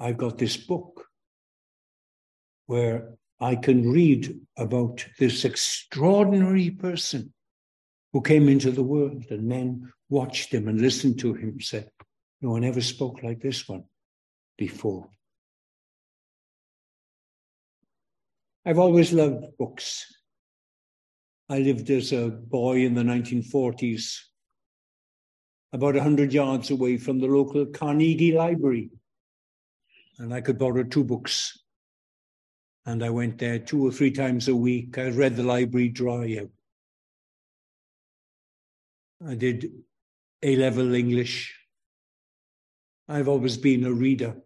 I've 0.00 0.18
got 0.18 0.36
this 0.36 0.56
book 0.56 1.06
where 2.66 3.14
I 3.40 3.54
can 3.54 3.90
read 3.90 4.36
about 4.58 5.06
this 5.18 5.44
extraordinary 5.44 6.70
person 6.70 7.32
who 8.12 8.20
came 8.20 8.48
into 8.48 8.72
the 8.72 8.82
world 8.82 9.24
and 9.30 9.44
men 9.44 9.92
watched 10.08 10.52
him 10.52 10.66
and 10.66 10.80
listened 10.80 11.20
to 11.20 11.34
him, 11.34 11.60
said, 11.60 11.88
No 12.40 12.50
one 12.50 12.64
ever 12.64 12.80
spoke 12.80 13.22
like 13.22 13.40
this 13.40 13.68
one 13.68 13.84
before. 14.56 15.08
I've 18.64 18.78
always 18.78 19.12
loved 19.12 19.56
books. 19.58 20.06
I 21.48 21.58
lived 21.58 21.90
as 21.90 22.12
a 22.12 22.28
boy 22.28 22.84
in 22.84 22.94
the 22.94 23.02
1940s 23.02 24.18
about 25.72 25.94
100 25.94 26.32
yards 26.32 26.70
away 26.70 26.96
from 26.96 27.20
the 27.20 27.26
local 27.26 27.66
Carnegie 27.66 28.32
Library. 28.32 28.90
And 30.18 30.34
I 30.34 30.40
could 30.40 30.58
borrow 30.58 30.84
two 30.84 31.04
books. 31.04 31.58
And 32.86 33.04
I 33.04 33.10
went 33.10 33.38
there 33.38 33.58
two 33.58 33.86
or 33.86 33.92
three 33.92 34.10
times 34.10 34.48
a 34.48 34.54
week. 34.54 34.98
I 34.98 35.10
read 35.10 35.36
the 35.36 35.42
library 35.42 35.88
dry 35.88 36.38
out. 36.40 36.50
I 39.26 39.34
did 39.34 39.70
A 40.42 40.56
level 40.56 40.94
English. 40.94 41.59
I've 43.10 43.28
always 43.28 43.56
been 43.56 43.84
a 43.84 43.92
reader. 43.92 44.36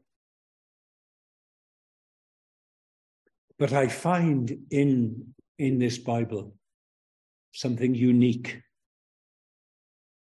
But 3.59 3.72
I 3.72 3.88
find 3.88 4.66
in, 4.70 5.35
in 5.59 5.79
this 5.79 5.98
Bible 5.98 6.55
something 7.53 7.94
unique 7.94 8.64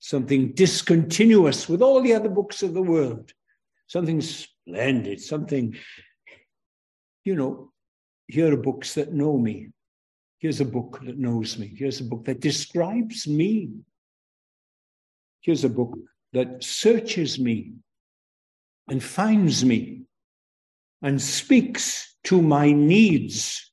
something 0.06 0.52
discontinuous 0.52 1.68
with 1.68 1.82
all 1.82 2.00
the 2.00 2.14
other 2.14 2.28
books 2.28 2.62
of 2.62 2.74
the 2.74 2.82
world, 2.82 3.32
something 3.88 4.20
splendid, 4.20 5.20
something, 5.20 5.76
you 7.24 7.34
know, 7.34 7.72
here 8.28 8.52
are 8.52 8.56
books 8.56 8.94
that 8.94 9.12
know 9.12 9.36
me. 9.36 9.68
Here's 10.38 10.60
a 10.60 10.64
book 10.64 11.00
that 11.04 11.18
knows 11.18 11.58
me. 11.58 11.74
Here's 11.76 12.00
a 12.00 12.04
book 12.04 12.24
that 12.26 12.38
describes 12.38 13.26
me. 13.26 13.70
Here's 15.40 15.64
a 15.64 15.68
book 15.68 15.98
that 16.32 16.62
searches 16.62 17.40
me 17.40 17.72
and 18.88 19.02
finds 19.02 19.64
me 19.64 20.02
and 21.02 21.20
speaks 21.20 22.16
to 22.24 22.40
my 22.40 22.72
needs 22.72 23.72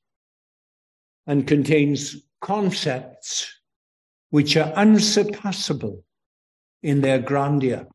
and 1.26 1.46
contains 1.46 2.16
concepts 2.40 3.50
which 4.30 4.56
are 4.56 4.72
unsurpassable 4.74 6.04
in 6.82 7.00
their 7.00 7.18
grandeur 7.18 7.86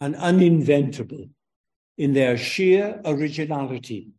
and 0.00 0.14
uninventable 0.14 1.28
in 1.98 2.12
their 2.12 2.36
sheer 2.36 3.00
originality. 3.04 4.12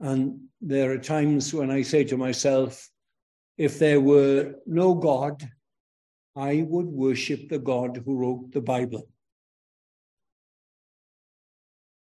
And 0.00 0.40
there 0.60 0.90
are 0.92 0.98
times 0.98 1.52
when 1.52 1.70
I 1.70 1.82
say 1.82 2.04
to 2.04 2.16
myself, 2.16 2.88
if 3.56 3.78
there 3.78 4.00
were 4.00 4.54
no 4.66 4.94
God, 4.94 5.48
I 6.34 6.64
would 6.68 6.86
worship 6.86 7.48
the 7.48 7.58
God 7.58 8.02
who 8.04 8.16
wrote 8.16 8.52
the 8.52 8.60
Bible. 8.60 9.08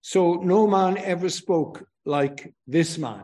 So 0.06 0.34
no 0.34 0.68
man 0.68 0.98
ever 0.98 1.30
spoke 1.30 1.88
like 2.04 2.54
this 2.68 2.98
man 2.98 3.24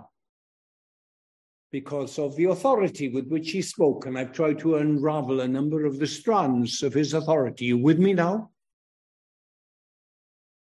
because 1.73 2.17
of 2.17 2.37
the 2.37 2.45
authority 2.45 3.09
with 3.09 3.27
which 3.27 3.51
he 3.51 3.61
spoke. 3.61 4.05
And 4.05 4.17
I've 4.17 4.31
tried 4.31 4.59
to 4.59 4.77
unravel 4.77 5.41
a 5.41 5.47
number 5.47 5.85
of 5.85 5.99
the 5.99 6.07
strands 6.07 6.81
of 6.81 6.93
his 6.93 7.13
authority. 7.13 7.65
You 7.65 7.77
with 7.79 7.99
me 7.99 8.13
now? 8.13 8.51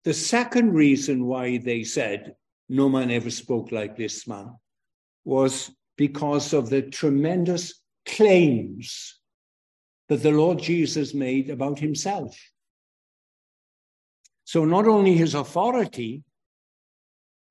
The 0.02 0.12
second 0.12 0.72
reason 0.74 1.26
why 1.26 1.58
they 1.58 1.84
said 1.84 2.34
no 2.68 2.88
man 2.88 3.12
ever 3.12 3.30
spoke 3.30 3.70
like 3.70 3.96
this 3.96 4.26
man 4.26 4.56
was 5.24 5.70
because 5.96 6.52
of 6.52 6.70
the 6.70 6.82
tremendous 6.82 7.80
claims 8.04 9.20
that 10.08 10.24
the 10.24 10.32
Lord 10.32 10.58
Jesus 10.58 11.14
made 11.14 11.50
about 11.50 11.78
himself. 11.78 12.36
So, 14.50 14.64
not 14.64 14.88
only 14.88 15.14
his 15.14 15.36
authority, 15.36 16.24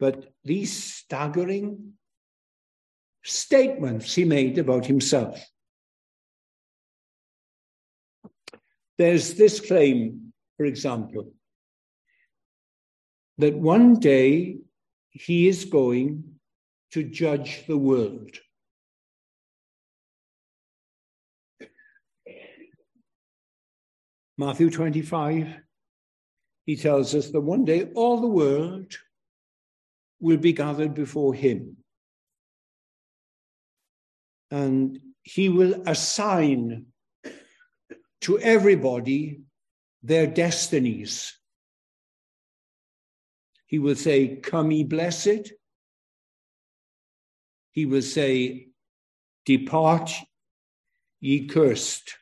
but 0.01 0.33
these 0.43 0.83
staggering 0.83 1.93
statements 3.23 4.13
he 4.15 4.25
made 4.25 4.57
about 4.57 4.85
himself. 4.85 5.41
There's 8.97 9.35
this 9.35 9.61
claim, 9.61 10.33
for 10.57 10.65
example, 10.65 11.31
that 13.37 13.55
one 13.55 14.01
day 14.01 14.57
he 15.09 15.47
is 15.47 15.63
going 15.63 16.41
to 16.91 17.03
judge 17.03 17.65
the 17.65 17.77
world. 17.77 18.31
Matthew 24.37 24.69
25, 24.69 25.68
he 26.69 26.75
tells 26.75 27.15
us 27.15 27.31
that 27.31 27.41
one 27.41 27.65
day 27.65 27.89
all 27.95 28.21
the 28.21 28.27
world 28.27 28.93
will 30.19 30.37
be 30.37 30.53
gathered 30.53 30.93
before 30.93 31.33
him. 31.33 31.77
And 34.51 34.99
he 35.23 35.49
will 35.49 35.81
assign 35.87 36.85
to 38.21 38.37
everybody 38.37 39.41
their 40.03 40.27
destinies. 40.27 41.35
He 43.65 43.79
will 43.79 43.95
say, 43.95 44.35
Come, 44.35 44.69
ye 44.69 44.83
blessed. 44.83 45.51
He 47.71 47.87
will 47.87 48.03
say, 48.03 48.67
Depart, 49.43 50.11
ye 51.19 51.47
cursed. 51.47 52.18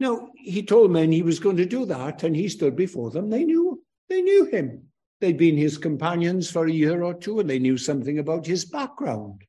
Now, 0.00 0.30
he 0.36 0.62
told 0.62 0.92
men 0.92 1.10
he 1.10 1.22
was 1.22 1.40
going 1.40 1.56
to 1.56 1.66
do 1.66 1.84
that, 1.86 2.22
and 2.22 2.36
he 2.36 2.48
stood 2.48 2.76
before 2.76 3.10
them. 3.10 3.30
They 3.30 3.44
knew, 3.44 3.82
they 4.08 4.22
knew 4.22 4.44
him. 4.46 4.84
They'd 5.20 5.36
been 5.36 5.56
his 5.56 5.78
companions 5.78 6.50
for 6.50 6.66
a 6.66 6.72
year 6.72 7.02
or 7.02 7.14
two, 7.14 7.40
and 7.40 7.50
they 7.50 7.58
knew 7.58 7.76
something 7.76 8.18
about 8.18 8.46
his 8.46 8.64
background. 8.64 9.42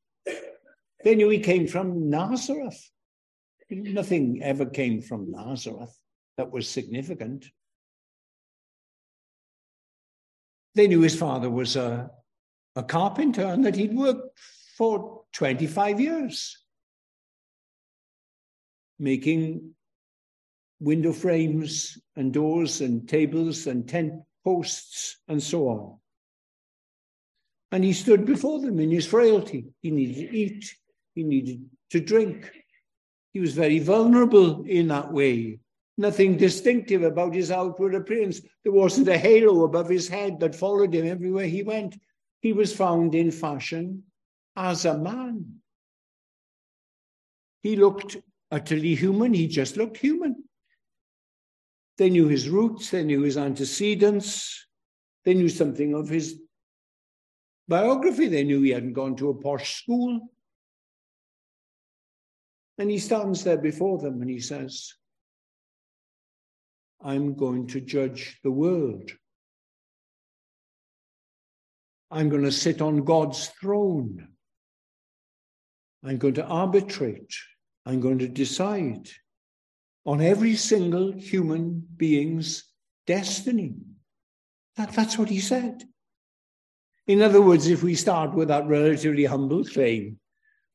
They 1.04 1.16
knew 1.16 1.30
he 1.30 1.40
came 1.40 1.68
from 1.68 2.10
Nazareth. 2.10 2.90
Nothing 3.70 4.42
ever 4.42 4.66
came 4.66 5.02
from 5.02 5.32
Nazareth 5.32 5.96
that 6.38 6.52
was 6.52 6.68
significant. 6.68 7.46
They 10.74 10.88
knew 10.88 11.02
his 11.02 11.16
father 11.16 11.50
was 11.50 11.76
a, 11.76 12.10
a 12.76 12.84
carpenter 12.84 13.44
and 13.44 13.66
that 13.66 13.76
he'd 13.76 13.94
worked 13.94 14.40
for 14.78 15.24
25 15.34 16.00
years 16.00 16.58
making 18.98 19.74
window 20.80 21.14
frames 21.14 21.98
and 22.16 22.34
doors 22.34 22.82
and 22.82 23.08
tables 23.08 23.68
and 23.68 23.88
tent 23.88 24.14
posts 24.44 25.18
and 25.28 25.42
so 25.42 25.68
on. 25.68 25.98
And 27.72 27.84
he 27.84 27.94
stood 27.94 28.26
before 28.26 28.62
them 28.62 28.80
in 28.80 28.90
his 28.90 29.06
frailty. 29.06 29.66
He 29.82 29.92
needed 29.92 30.16
to 30.16 30.38
eat, 30.38 30.76
he 31.16 31.24
needed 31.24 31.66
to 31.92 32.00
drink. 32.00 32.52
He 33.34 33.40
was 33.40 33.54
very 33.54 33.80
vulnerable 33.80 34.64
in 34.64 34.88
that 34.88 35.12
way. 35.12 35.60
Nothing 35.98 36.38
distinctive 36.38 37.04
about 37.04 37.36
his 37.36 37.52
outward 37.52 37.94
appearance. 37.94 38.42
There 38.64 38.72
wasn't 38.72 39.10
a 39.10 39.18
halo 39.18 39.66
above 39.66 39.90
his 39.90 40.08
head 40.08 40.40
that 40.40 40.56
followed 40.56 40.96
him 40.96 41.06
everywhere 41.06 41.46
he 41.46 41.62
went. 41.62 42.00
He 42.42 42.54
was 42.54 42.74
found 42.74 43.14
in 43.14 43.32
fashion 43.32 44.04
as 44.56 44.86
a 44.86 44.98
man. 44.98 45.60
He 47.62 47.76
looked 47.76 48.18
utterly 48.50 48.96
human. 48.96 49.34
He 49.34 49.48
just 49.48 49.76
looked 49.76 49.98
human. 49.98 50.44
They 52.00 52.10
knew 52.10 52.28
his 52.30 52.50
roots, 52.50 52.90
they 52.90 53.04
knew 53.04 53.22
his 53.22 53.38
antecedents, 53.38 54.66
they 55.26 55.34
knew 55.34 55.50
something 55.50 55.94
of 55.94 56.08
his 56.08 56.40
biography. 57.68 58.28
They 58.28 58.44
knew 58.44 58.62
he 58.62 58.72
hadn't 58.72 58.94
gone 58.94 59.16
to 59.18 59.30
a 59.30 59.36
posh 59.36 59.82
school. 59.82 60.20
And 62.78 62.90
he 62.90 62.98
stands 62.98 63.44
there 63.44 63.58
before 63.58 64.00
them 64.00 64.22
and 64.22 64.30
he 64.30 64.40
says, 64.40 64.94
I'm 67.02 67.36
going 67.36 67.68
to 67.68 67.82
judge 67.82 68.40
the 68.44 68.52
world. 68.52 69.12
I'm 72.10 72.30
going 72.30 72.44
to 72.44 72.52
sit 72.52 72.82
on 72.82 73.04
God's 73.04 73.48
throne. 73.62 74.30
I'm 76.04 76.18
going 76.18 76.36
to 76.36 76.46
arbitrate. 76.46 77.34
I'm 77.86 78.00
going 78.00 78.20
to 78.20 78.28
decide 78.28 79.10
on 80.10 80.22
every 80.22 80.56
single 80.56 81.12
human 81.12 81.86
being's 81.96 82.64
destiny. 83.06 83.76
That, 84.76 84.92
that's 84.94 85.20
what 85.20 85.30
he 85.30 85.40
said. 85.40 85.84
In 87.06 87.22
other 87.22 87.44
words, 87.44 87.68
if 87.68 87.84
we 87.84 87.94
start 87.94 88.34
with 88.34 88.48
that 88.48 88.66
relatively 88.66 89.26
humble 89.26 89.64
claim, 89.64 90.18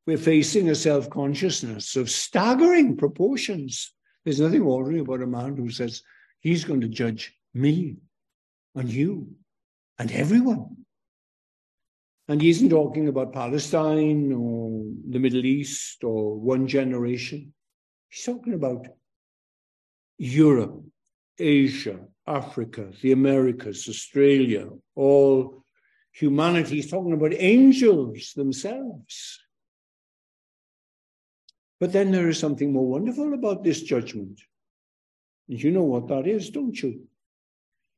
we're 0.06 0.18
facing 0.18 0.68
a 0.68 0.74
self 0.76 1.10
consciousness 1.10 1.96
of 1.96 2.10
staggering 2.10 2.96
proportions. 2.96 3.92
There's 4.24 4.38
nothing 4.38 4.62
ordinary 4.62 5.00
about 5.00 5.22
a 5.22 5.26
man 5.26 5.56
who 5.56 5.68
says, 5.68 6.02
He's 6.38 6.64
going 6.64 6.82
to 6.82 6.88
judge 6.88 7.36
me 7.54 7.96
and 8.76 8.88
you 8.88 9.34
and 9.98 10.12
everyone. 10.12 10.76
And 12.28 12.40
he 12.40 12.50
isn't 12.50 12.70
talking 12.70 13.08
about 13.08 13.32
Palestine 13.32 14.32
or 14.32 14.84
the 15.10 15.18
Middle 15.18 15.44
East 15.44 16.04
or 16.04 16.38
one 16.38 16.68
generation. 16.68 17.52
He's 18.10 18.24
talking 18.24 18.54
about 18.54 18.86
Europe, 20.18 20.82
Asia, 21.38 22.00
Africa, 22.26 22.90
the 23.02 23.12
Americas, 23.12 23.88
Australia, 23.88 24.68
all 24.94 25.64
humanity. 26.12 26.76
He's 26.76 26.90
talking 26.90 27.12
about 27.12 27.34
angels 27.34 28.32
themselves. 28.34 29.40
But 31.80 31.92
then 31.92 32.12
there 32.12 32.28
is 32.28 32.38
something 32.38 32.72
more 32.72 32.86
wonderful 32.86 33.34
about 33.34 33.64
this 33.64 33.82
judgment. 33.82 34.40
And 35.48 35.62
you 35.62 35.70
know 35.70 35.82
what 35.82 36.08
that 36.08 36.26
is, 36.26 36.50
don't 36.50 36.80
you? 36.80 37.06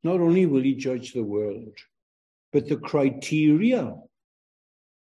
Not 0.02 0.20
only 0.20 0.46
will 0.46 0.62
he 0.62 0.74
judge 0.74 1.12
the 1.12 1.22
world, 1.22 1.76
but 2.52 2.68
the 2.68 2.76
criteria, 2.76 3.94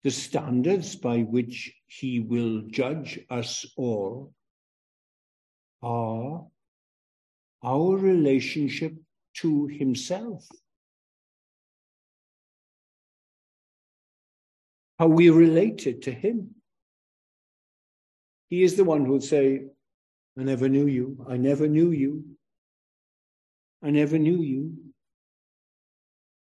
the 0.03 0.11
standards 0.11 0.97
by 0.97 1.21
which 1.21 1.75
he 1.87 2.21
will 2.21 2.63
judge 2.69 3.21
us 3.31 3.67
all 3.77 4.33
are 5.83 6.47
our 7.67 7.97
relationship 7.97 8.95
to 9.35 9.67
himself. 9.67 10.47
How 14.99 15.09
we 15.09 15.29
related 15.29 16.03
to 16.03 16.13
him. 16.13 16.55
He 18.49 18.63
is 18.63 18.77
the 18.77 18.85
one 18.85 19.05
who'll 19.05 19.21
say, 19.21 19.65
I 20.39 20.43
never 20.45 20.69
knew 20.69 20.87
you. 20.87 21.27
I 21.29 21.37
never 21.37 21.67
knew 21.67 21.91
you. 21.91 22.25
I 23.83 23.91
never 23.91 24.17
knew 24.17 24.41
you. 24.41 24.75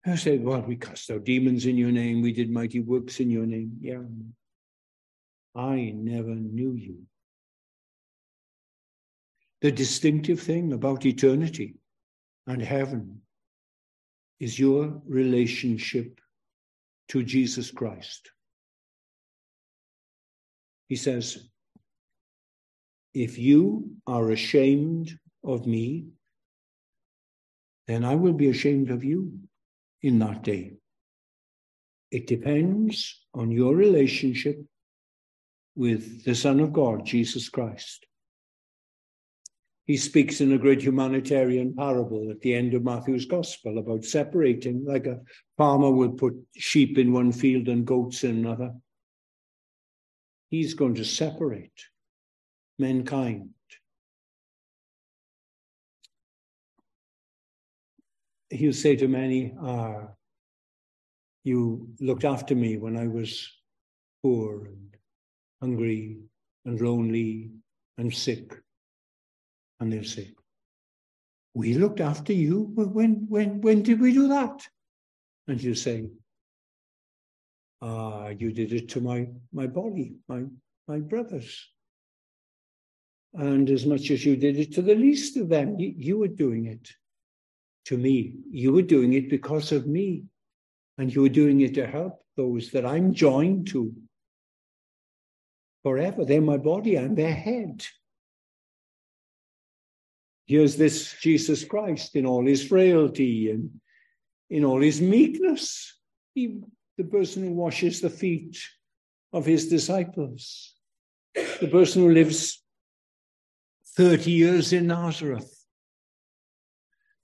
I 0.05 0.15
said, 0.15 0.43
Well, 0.43 0.61
we 0.61 0.75
cast 0.75 1.11
out 1.11 1.25
demons 1.25 1.65
in 1.65 1.77
your 1.77 1.91
name. 1.91 2.21
We 2.21 2.31
did 2.31 2.49
mighty 2.49 2.79
works 2.79 3.19
in 3.19 3.29
your 3.29 3.45
name. 3.45 3.77
Yeah. 3.81 4.03
I 5.55 5.91
never 5.95 6.35
knew 6.35 6.73
you. 6.73 6.99
The 9.61 9.71
distinctive 9.71 10.39
thing 10.39 10.73
about 10.73 11.05
eternity 11.05 11.75
and 12.47 12.61
heaven 12.61 13.21
is 14.39 14.57
your 14.57 15.01
relationship 15.05 16.19
to 17.09 17.23
Jesus 17.23 17.69
Christ. 17.71 18.31
He 20.87 20.95
says, 20.95 21.49
if 23.13 23.37
you 23.37 23.95
are 24.07 24.31
ashamed 24.31 25.17
of 25.43 25.67
me, 25.67 26.07
then 27.87 28.05
I 28.05 28.15
will 28.15 28.33
be 28.33 28.49
ashamed 28.49 28.91
of 28.91 29.03
you 29.03 29.33
in 30.01 30.19
that 30.19 30.43
day. 30.43 30.73
It 32.11 32.27
depends 32.27 33.25
on 33.33 33.51
your 33.51 33.75
relationship 33.75 34.63
with 35.75 36.23
the 36.23 36.35
Son 36.35 36.59
of 36.59 36.71
God, 36.71 37.05
Jesus 37.05 37.49
Christ. 37.49 38.05
He 39.89 39.97
speaks 39.97 40.39
in 40.39 40.51
a 40.51 40.57
great 40.59 40.83
humanitarian 40.83 41.73
parable 41.73 42.29
at 42.29 42.41
the 42.41 42.53
end 42.53 42.75
of 42.75 42.83
Matthew's 42.83 43.25
Gospel 43.25 43.79
about 43.79 44.05
separating, 44.05 44.85
like 44.85 45.07
a 45.07 45.19
farmer 45.57 45.89
would 45.89 46.15
put 46.15 46.35
sheep 46.55 46.99
in 46.99 47.11
one 47.11 47.31
field 47.31 47.69
and 47.69 47.87
goats 47.87 48.23
in 48.23 48.37
another. 48.37 48.75
He's 50.51 50.75
going 50.75 50.93
to 50.93 51.03
separate 51.03 51.87
mankind. 52.77 53.49
He'll 58.51 58.73
say 58.73 58.95
to 58.95 59.07
many, 59.07 59.55
ah, 59.59 60.09
You 61.43 61.89
looked 61.99 62.25
after 62.25 62.53
me 62.53 62.77
when 62.77 62.95
I 62.95 63.07
was 63.07 63.51
poor 64.21 64.67
and 64.67 64.95
hungry 65.59 66.19
and 66.63 66.79
lonely 66.79 67.49
and 67.97 68.13
sick. 68.13 68.53
And 69.79 69.91
they'll 69.91 70.03
say, 70.03 70.31
We 71.53 71.73
looked 71.75 72.01
after 72.01 72.33
you. 72.33 72.71
When, 72.75 73.27
when, 73.29 73.61
when 73.61 73.83
did 73.83 73.99
we 73.99 74.13
do 74.13 74.27
that? 74.29 74.67
And 75.47 75.61
you 75.61 75.75
say, 75.75 76.09
Ah, 77.81 78.27
you 78.27 78.51
did 78.51 78.73
it 78.73 78.89
to 78.89 79.01
my, 79.01 79.27
my 79.53 79.67
body, 79.67 80.15
my, 80.27 80.43
my 80.87 80.99
brothers. 80.99 81.67
And 83.33 83.69
as 83.69 83.85
much 83.85 84.11
as 84.11 84.25
you 84.25 84.35
did 84.35 84.57
it 84.57 84.73
to 84.73 84.81
the 84.81 84.95
least 84.95 85.37
of 85.37 85.49
them, 85.49 85.79
you, 85.79 85.93
you 85.95 86.17
were 86.17 86.27
doing 86.27 86.65
it 86.65 86.89
to 87.85 87.97
me. 87.97 88.35
You 88.51 88.73
were 88.73 88.81
doing 88.81 89.13
it 89.13 89.29
because 89.29 89.71
of 89.71 89.87
me. 89.87 90.23
And 90.97 91.13
you 91.13 91.21
were 91.21 91.29
doing 91.29 91.61
it 91.61 91.75
to 91.75 91.87
help 91.87 92.21
those 92.35 92.71
that 92.71 92.85
I'm 92.85 93.13
joined 93.13 93.67
to 93.69 93.93
forever. 95.83 96.25
They're 96.25 96.41
my 96.41 96.57
body, 96.57 96.97
I'm 96.97 97.15
their 97.15 97.33
head. 97.33 97.85
Here's 100.49 100.75
this 100.75 101.15
Jesus 101.21 101.63
Christ 101.63 102.15
in 102.15 102.25
all 102.25 102.43
his 102.43 102.65
frailty 102.65 103.51
and 103.51 103.69
in 104.49 104.65
all 104.65 104.81
his 104.81 104.99
meekness. 104.99 105.95
He, 106.33 106.61
the 106.97 107.03
person 107.03 107.43
who 107.43 107.53
washes 107.53 108.01
the 108.01 108.09
feet 108.09 108.57
of 109.31 109.45
his 109.45 109.69
disciples, 109.69 110.73
the 111.35 111.69
person 111.71 112.01
who 112.01 112.13
lives 112.13 112.63
30 113.95 114.31
years 114.31 114.73
in 114.73 114.87
Nazareth, 114.87 115.53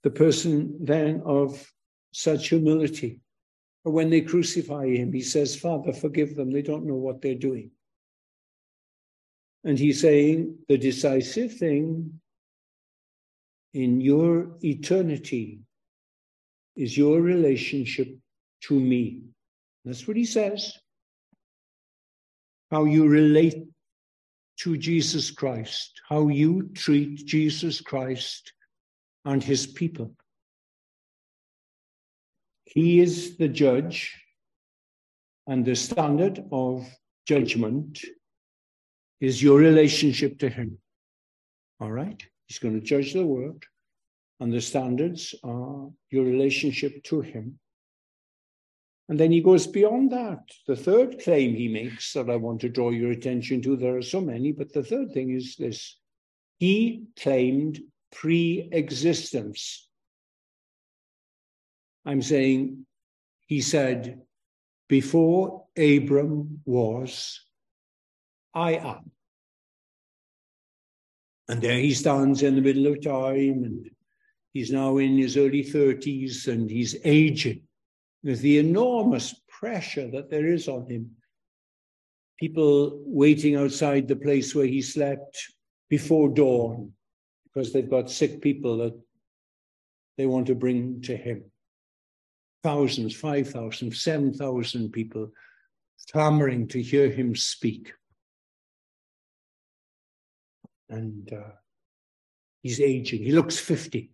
the 0.04 0.10
person 0.10 0.78
then 0.80 1.20
of 1.26 1.68
such 2.12 2.50
humility. 2.50 3.22
When 3.82 4.08
they 4.08 4.20
crucify 4.20 4.86
him, 4.86 5.12
he 5.12 5.22
says, 5.22 5.56
Father, 5.56 5.92
forgive 5.92 6.36
them. 6.36 6.52
They 6.52 6.62
don't 6.62 6.86
know 6.86 6.94
what 6.94 7.20
they're 7.22 7.34
doing. 7.34 7.72
And 9.64 9.76
he's 9.76 10.00
saying 10.00 10.58
the 10.68 10.78
decisive 10.78 11.52
thing 11.52 12.20
in 13.74 14.00
your 14.00 14.56
eternity 14.62 15.60
is 16.76 16.96
your 16.96 17.20
relationship 17.20 18.08
to 18.62 18.78
me. 18.78 19.22
That's 19.84 20.06
what 20.06 20.16
he 20.16 20.24
says. 20.24 20.72
How 22.70 22.84
you 22.84 23.06
relate 23.06 23.64
to 24.60 24.76
Jesus 24.76 25.30
Christ, 25.30 26.00
how 26.08 26.28
you 26.28 26.70
treat 26.74 27.26
Jesus 27.26 27.80
Christ 27.80 28.52
and 29.24 29.42
his 29.42 29.66
people. 29.66 30.12
He 32.64 33.00
is 33.00 33.36
the 33.36 33.48
judge, 33.48 34.12
and 35.46 35.64
the 35.64 35.76
standard 35.76 36.44
of 36.50 36.86
judgment 37.26 38.00
is 39.20 39.42
your 39.42 39.58
relationship 39.58 40.38
to 40.40 40.48
him. 40.48 40.78
All 41.80 41.92
right? 41.92 42.22
He's 42.46 42.58
going 42.58 42.78
to 42.78 42.86
judge 42.86 43.12
the 43.12 43.26
world, 43.26 43.64
and 44.40 44.52
the 44.52 44.60
standards 44.60 45.34
are 45.42 45.88
your 46.10 46.24
relationship 46.24 47.02
to 47.04 47.20
him. 47.20 47.58
And 49.08 49.18
then 49.18 49.30
he 49.30 49.40
goes 49.40 49.66
beyond 49.66 50.10
that. 50.12 50.40
The 50.66 50.76
third 50.76 51.20
claim 51.20 51.54
he 51.54 51.68
makes 51.68 52.12
that 52.12 52.28
I 52.28 52.36
want 52.36 52.60
to 52.62 52.68
draw 52.68 52.90
your 52.90 53.12
attention 53.12 53.62
to, 53.62 53.76
there 53.76 53.96
are 53.96 54.02
so 54.02 54.20
many, 54.20 54.52
but 54.52 54.72
the 54.72 54.82
third 54.82 55.12
thing 55.12 55.30
is 55.30 55.56
this 55.56 55.96
he 56.58 57.04
claimed 57.18 57.80
pre 58.12 58.68
existence. 58.72 59.88
I'm 62.04 62.22
saying, 62.22 62.86
he 63.46 63.60
said, 63.60 64.22
before 64.88 65.66
Abram 65.76 66.60
was, 66.64 67.44
I 68.54 68.74
am. 68.74 69.10
And 71.48 71.62
there 71.62 71.78
he 71.78 71.94
stands 71.94 72.42
in 72.42 72.56
the 72.56 72.60
middle 72.60 72.86
of 72.88 73.02
time, 73.02 73.62
and 73.64 73.90
he's 74.52 74.72
now 74.72 74.96
in 74.98 75.16
his 75.16 75.36
early 75.36 75.62
30s 75.62 76.48
and 76.48 76.70
he's 76.70 76.96
aging 77.04 77.62
with 78.24 78.40
the 78.40 78.58
enormous 78.58 79.34
pressure 79.48 80.10
that 80.10 80.30
there 80.30 80.46
is 80.46 80.66
on 80.66 80.88
him. 80.90 81.10
People 82.40 83.00
waiting 83.06 83.54
outside 83.56 84.08
the 84.08 84.16
place 84.16 84.54
where 84.54 84.66
he 84.66 84.82
slept 84.82 85.52
before 85.88 86.28
dawn 86.28 86.92
because 87.44 87.72
they've 87.72 87.88
got 87.88 88.10
sick 88.10 88.42
people 88.42 88.78
that 88.78 89.00
they 90.18 90.26
want 90.26 90.46
to 90.48 90.54
bring 90.54 91.00
to 91.02 91.16
him. 91.16 91.44
Thousands, 92.62 93.14
5,000, 93.14 93.94
7,000 93.94 94.90
people 94.90 95.30
clamoring 96.10 96.68
to 96.68 96.82
hear 96.82 97.08
him 97.08 97.36
speak 97.36 97.92
and 100.88 101.32
uh, 101.32 101.50
he's 102.62 102.80
aging. 102.80 103.22
He 103.22 103.32
looks 103.32 103.58
50. 103.58 104.10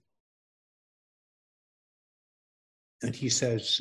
And 3.03 3.15
he 3.15 3.29
says, 3.29 3.81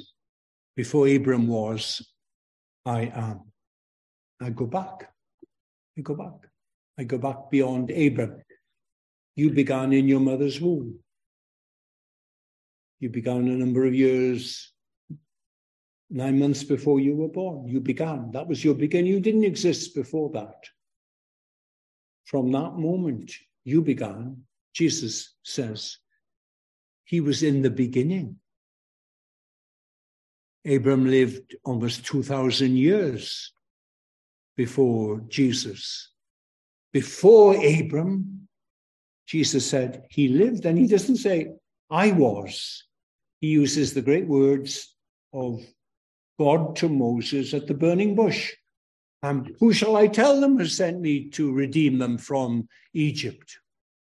Before 0.76 1.08
Abram 1.08 1.48
was, 1.48 2.06
I 2.86 3.12
am. 3.14 3.52
I 4.42 4.50
go 4.50 4.66
back. 4.66 5.12
I 5.98 6.02
go 6.02 6.16
back. 6.16 6.50
I 6.98 7.04
go 7.04 7.18
back 7.18 7.50
beyond 7.52 7.92
Abram. 7.92 8.42
You 9.36 9.52
began 9.52 9.94
in 9.94 10.08
your 10.08 10.20
mother's 10.20 10.60
womb. 10.60 11.00
You 13.00 13.10
began 13.10 13.48
a 13.48 13.56
number 13.56 13.86
of 13.86 13.96
years, 13.96 14.72
nine 16.10 16.38
months 16.38 16.64
before 16.64 17.00
you 17.00 17.16
were 17.16 17.30
born. 17.30 17.68
You 17.68 17.80
began. 17.80 18.32
That 18.32 18.48
was 18.48 18.64
your 18.64 18.76
beginning. 18.76 19.12
You 19.12 19.20
didn't 19.20 19.46
exist 19.46 19.96
before 19.96 20.30
that. 20.32 20.66
From 22.32 22.50
that 22.54 22.78
moment 22.78 23.34
you 23.66 23.82
began, 23.82 24.44
Jesus 24.74 25.36
says, 25.44 25.98
he 27.04 27.20
was 27.20 27.44
in 27.44 27.62
the 27.62 27.70
beginning. 27.70 28.38
Abram 30.66 31.06
lived 31.06 31.58
almost 31.66 32.06
2,000 32.06 32.78
years 32.78 33.52
before 34.56 35.22
Jesus. 35.28 36.10
Before 36.94 37.54
Abram, 37.56 38.48
Jesus 39.28 39.70
said 39.70 40.06
he 40.10 40.30
lived, 40.30 40.66
and 40.66 40.78
he 40.78 40.88
doesn't 40.88 41.18
say, 41.18 41.52
I 41.90 42.14
was. 42.14 42.86
He 43.42 43.48
uses 43.48 43.94
the 43.94 44.02
great 44.02 44.26
words 44.26 44.96
of 45.34 45.62
God 46.40 46.78
to 46.78 46.88
Moses 46.88 47.54
at 47.54 47.68
the 47.68 47.74
burning 47.74 48.16
bush. 48.16 48.54
Um, 49.24 49.54
who 49.60 49.72
shall 49.72 49.98
I 49.98 50.08
tell 50.08 50.40
them 50.40 50.58
has 50.60 50.76
sent 50.76 51.00
me 51.00 51.30
to 51.30 51.54
redeem 51.54 52.00
them 52.00 52.18
from 52.18 52.68
Egypt? 52.94 53.60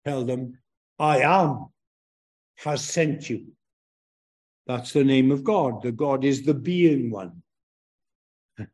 Tell 0.05 0.23
them, 0.25 0.57
I 0.97 1.19
am, 1.19 1.67
has 2.57 2.83
sent 2.83 3.29
you. 3.29 3.53
That's 4.65 4.91
the 4.91 5.03
name 5.03 5.31
of 5.31 5.43
God. 5.43 5.83
The 5.83 5.91
God 5.91 6.23
is 6.23 6.43
the 6.43 6.53
being 6.53 7.11
one. 7.11 7.43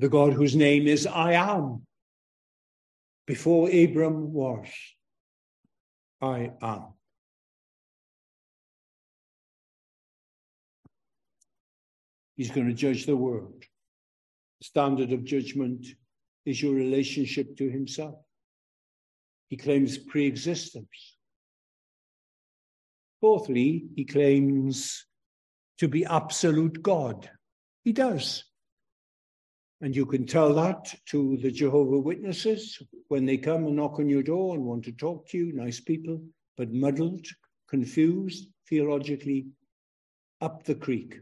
The 0.00 0.08
God 0.08 0.32
whose 0.32 0.54
name 0.54 0.86
is 0.86 1.08
I 1.08 1.32
am. 1.32 1.84
Before 3.26 3.68
Abram 3.68 4.32
was, 4.32 4.68
I 6.22 6.52
am. 6.62 6.94
He's 12.36 12.52
going 12.52 12.68
to 12.68 12.74
judge 12.74 13.06
the 13.06 13.16
world 13.16 13.64
standard 14.60 15.12
of 15.12 15.24
judgment 15.24 15.86
is 16.44 16.62
your 16.62 16.74
relationship 16.74 17.56
to 17.56 17.68
himself. 17.70 18.16
He 19.48 19.56
claims 19.56 19.98
pre 19.98 20.26
existence. 20.26 21.16
Fourthly, 23.20 23.86
he 23.96 24.04
claims 24.04 25.04
to 25.78 25.88
be 25.88 26.04
absolute 26.04 26.82
God. 26.82 27.30
He 27.84 27.92
does. 27.92 28.44
And 29.80 29.94
you 29.94 30.06
can 30.06 30.26
tell 30.26 30.52
that 30.54 30.94
to 31.06 31.36
the 31.36 31.50
Jehovah 31.50 31.98
Witnesses 31.98 32.80
when 33.08 33.24
they 33.24 33.36
come 33.36 33.66
and 33.66 33.76
knock 33.76 33.98
on 33.98 34.08
your 34.08 34.24
door 34.24 34.54
and 34.54 34.64
want 34.64 34.84
to 34.84 34.92
talk 34.92 35.28
to 35.28 35.38
you, 35.38 35.52
nice 35.52 35.80
people, 35.80 36.20
but 36.56 36.72
muddled, 36.72 37.26
confused, 37.68 38.48
theologically, 38.68 39.46
up 40.40 40.64
the 40.64 40.74
creek. 40.74 41.20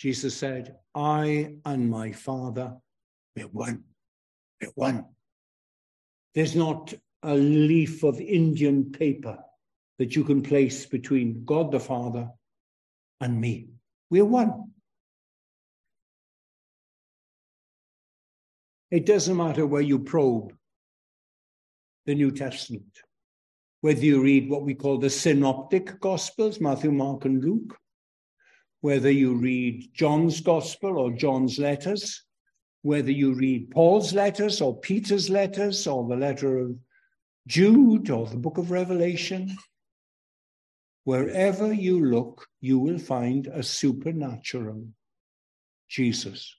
Jesus 0.00 0.34
said, 0.34 0.76
I 0.94 1.56
and 1.66 1.90
my 1.90 2.10
Father, 2.10 2.74
we're 3.36 3.48
one. 3.48 3.84
We're 4.58 4.72
one. 4.74 5.04
There's 6.34 6.56
not 6.56 6.94
a 7.22 7.34
leaf 7.34 8.02
of 8.02 8.18
Indian 8.18 8.92
paper 8.92 9.36
that 9.98 10.16
you 10.16 10.24
can 10.24 10.40
place 10.40 10.86
between 10.86 11.44
God 11.44 11.70
the 11.70 11.80
Father 11.80 12.30
and 13.20 13.38
me. 13.38 13.68
We're 14.08 14.24
one. 14.24 14.72
It 18.90 19.04
doesn't 19.04 19.36
matter 19.36 19.66
where 19.66 19.82
you 19.82 19.98
probe 19.98 20.54
the 22.06 22.14
New 22.14 22.30
Testament, 22.30 23.02
whether 23.82 24.00
you 24.00 24.22
read 24.22 24.48
what 24.48 24.62
we 24.62 24.74
call 24.74 24.96
the 24.96 25.10
synoptic 25.10 26.00
Gospels, 26.00 26.58
Matthew, 26.58 26.90
Mark, 26.90 27.26
and 27.26 27.44
Luke, 27.44 27.76
whether 28.80 29.10
you 29.10 29.34
read 29.34 29.90
John's 29.92 30.40
Gospel 30.40 30.98
or 30.98 31.12
John's 31.12 31.58
letters, 31.58 32.22
whether 32.82 33.10
you 33.10 33.34
read 33.34 33.70
Paul's 33.70 34.14
letters 34.14 34.60
or 34.60 34.78
Peter's 34.80 35.28
letters 35.28 35.86
or 35.86 36.08
the 36.08 36.16
letter 36.16 36.58
of 36.58 36.76
Jude 37.46 38.10
or 38.10 38.26
the 38.26 38.36
book 38.36 38.58
of 38.58 38.70
Revelation, 38.70 39.56
wherever 41.04 41.72
you 41.72 42.04
look, 42.04 42.46
you 42.60 42.78
will 42.78 42.98
find 42.98 43.46
a 43.48 43.62
supernatural 43.62 44.86
Jesus. 45.88 46.56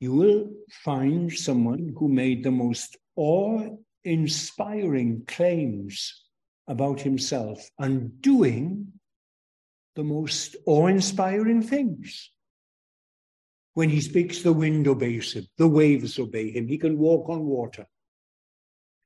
You 0.00 0.14
will 0.14 0.50
find 0.84 1.32
someone 1.32 1.94
who 1.96 2.08
made 2.08 2.42
the 2.42 2.52
most 2.52 2.96
awe 3.16 3.68
inspiring 4.04 5.24
claims 5.26 6.27
about 6.68 7.00
himself 7.00 7.68
and 7.78 8.20
doing 8.22 8.92
the 9.96 10.04
most 10.04 10.54
awe 10.66 10.86
inspiring 10.86 11.62
things. 11.62 12.30
When 13.74 13.88
he 13.88 14.00
speaks, 14.00 14.42
the 14.42 14.52
wind 14.52 14.86
obeys 14.86 15.32
him, 15.32 15.46
the 15.56 15.66
waves 15.68 16.18
obey 16.18 16.50
him, 16.50 16.68
he 16.68 16.78
can 16.78 16.98
walk 16.98 17.28
on 17.28 17.44
water, 17.44 17.86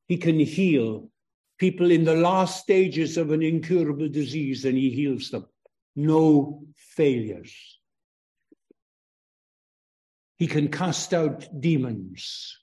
he 0.08 0.16
can 0.18 0.38
heal 0.38 1.10
people 1.58 1.90
in 1.90 2.04
the 2.04 2.16
last 2.16 2.60
stages 2.60 3.16
of 3.16 3.30
an 3.30 3.42
incurable 3.42 4.08
disease 4.08 4.64
and 4.64 4.76
he 4.76 4.90
heals 4.90 5.30
them. 5.30 5.46
No 5.94 6.64
failures. 6.74 7.54
He 10.38 10.48
can 10.48 10.68
cast 10.68 11.14
out 11.14 11.46
demons 11.60 12.58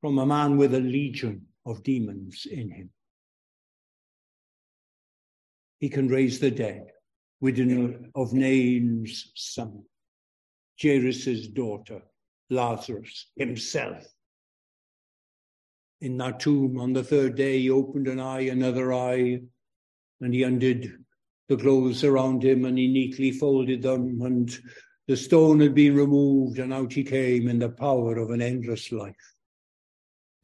from 0.00 0.18
a 0.18 0.26
man 0.26 0.56
with 0.56 0.74
a 0.74 0.80
legion 0.80 1.46
of 1.64 1.84
demons 1.84 2.46
in 2.50 2.70
him. 2.70 2.90
He 5.82 5.88
can 5.88 6.06
raise 6.06 6.38
the 6.38 6.52
dead. 6.52 6.92
Widow 7.40 7.98
of 8.14 8.32
Nain's 8.32 9.32
son, 9.34 9.82
Jairus' 10.80 11.48
daughter, 11.48 12.02
Lazarus 12.50 13.32
himself. 13.34 14.06
In 16.00 16.16
that 16.18 16.38
tomb 16.38 16.78
on 16.78 16.92
the 16.92 17.02
third 17.02 17.34
day, 17.34 17.58
he 17.58 17.68
opened 17.68 18.06
an 18.06 18.20
eye, 18.20 18.42
another 18.42 18.92
eye, 18.92 19.40
and 20.20 20.32
he 20.32 20.44
undid 20.44 20.92
the 21.48 21.56
clothes 21.56 22.04
around 22.04 22.44
him 22.44 22.64
and 22.64 22.78
he 22.78 22.86
neatly 22.86 23.32
folded 23.32 23.82
them, 23.82 24.22
and 24.22 24.56
the 25.08 25.16
stone 25.16 25.58
had 25.58 25.74
been 25.74 25.96
removed, 25.96 26.60
and 26.60 26.72
out 26.72 26.92
he 26.92 27.02
came 27.02 27.48
in 27.48 27.58
the 27.58 27.70
power 27.70 28.18
of 28.18 28.30
an 28.30 28.40
endless 28.40 28.92
life 28.92 29.16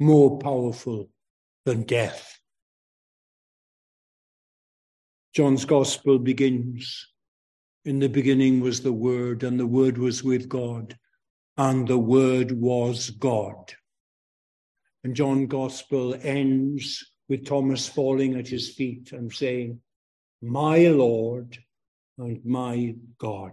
more 0.00 0.36
powerful 0.40 1.08
than 1.64 1.84
death. 1.84 2.37
John's 5.38 5.64
gospel 5.64 6.18
begins 6.18 7.06
In 7.84 8.00
the 8.00 8.08
beginning 8.08 8.58
was 8.58 8.80
the 8.80 8.92
Word, 8.92 9.44
and 9.44 9.56
the 9.56 9.68
Word 9.68 9.96
was 9.96 10.24
with 10.24 10.48
God, 10.48 10.98
and 11.56 11.86
the 11.86 11.96
Word 11.96 12.50
was 12.50 13.10
God. 13.10 13.72
And 15.04 15.14
John's 15.14 15.46
gospel 15.48 16.16
ends 16.22 17.08
with 17.28 17.46
Thomas 17.46 17.88
falling 17.88 18.34
at 18.34 18.48
his 18.48 18.74
feet 18.74 19.12
and 19.12 19.32
saying, 19.32 19.80
My 20.42 20.88
Lord 20.88 21.56
and 22.18 22.44
my 22.44 22.96
God. 23.18 23.52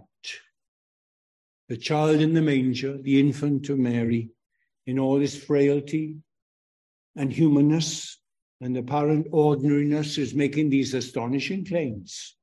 The 1.68 1.76
child 1.76 2.20
in 2.20 2.34
the 2.34 2.42
manger, 2.42 2.98
the 3.00 3.20
infant 3.20 3.68
of 3.68 3.78
Mary, 3.78 4.30
in 4.88 4.98
all 4.98 5.20
his 5.20 5.40
frailty, 5.40 6.16
and 7.14 7.32
humanness 7.32 8.18
and 8.60 8.76
apparent 8.76 9.26
ordinariness 9.32 10.18
is 10.18 10.34
making 10.34 10.70
these 10.70 10.94
astonishing 10.94 11.64
claims. 11.64 12.36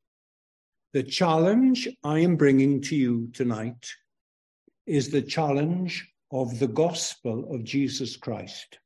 The 0.93 1.03
challenge 1.03 1.88
I 2.03 2.20
am 2.20 2.36
bringing 2.36 2.82
to 2.82 2.95
you 2.95 3.30
tonight 3.34 3.89
is 4.86 5.09
the 5.09 5.22
challenge 5.22 6.07
of 6.32 6.59
the 6.59 6.68
gospel 6.68 7.53
of 7.53 7.64
Jesus 7.64 8.16
Christ. 8.16 8.80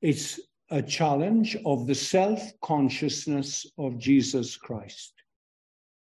It's 0.00 0.40
a 0.70 0.82
challenge 0.82 1.56
of 1.66 1.86
the 1.86 1.94
self 1.94 2.42
consciousness 2.62 3.66
of 3.78 3.98
Jesus 3.98 4.56
Christ. 4.56 5.12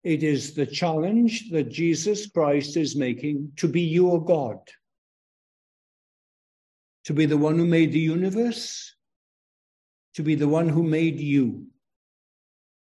It 0.05 0.23
is 0.23 0.55
the 0.55 0.67
challenge 0.67 1.51
that 1.51 1.71
Jesus 1.71 2.29
Christ 2.29 2.77
is 2.77 2.95
making 2.95 3.53
to 3.57 3.67
be 3.67 3.83
your 3.83 4.25
God 4.25 4.59
to 7.09 7.15
be 7.15 7.25
the 7.25 7.39
one 7.39 7.59
who 7.59 7.65
made 7.65 7.91
the 7.91 7.99
universe, 7.99 8.95
to 10.19 10.25
be 10.25 10.35
the 10.35 10.49
one 10.49 10.69
who 10.69 10.83
made 10.83 11.21
you, 11.21 11.64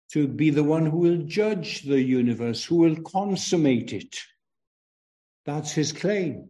to 0.09 0.27
be 0.27 0.49
the 0.49 0.63
one 0.63 0.87
who 0.87 0.97
will 0.97 1.17
judge 1.17 1.83
the 1.83 2.01
universe, 2.01 2.65
who 2.65 2.77
will 2.77 2.95
consummate 3.03 3.93
it. 3.93 4.17
That's 5.45 5.71
his 5.71 5.91
claim. 5.91 6.49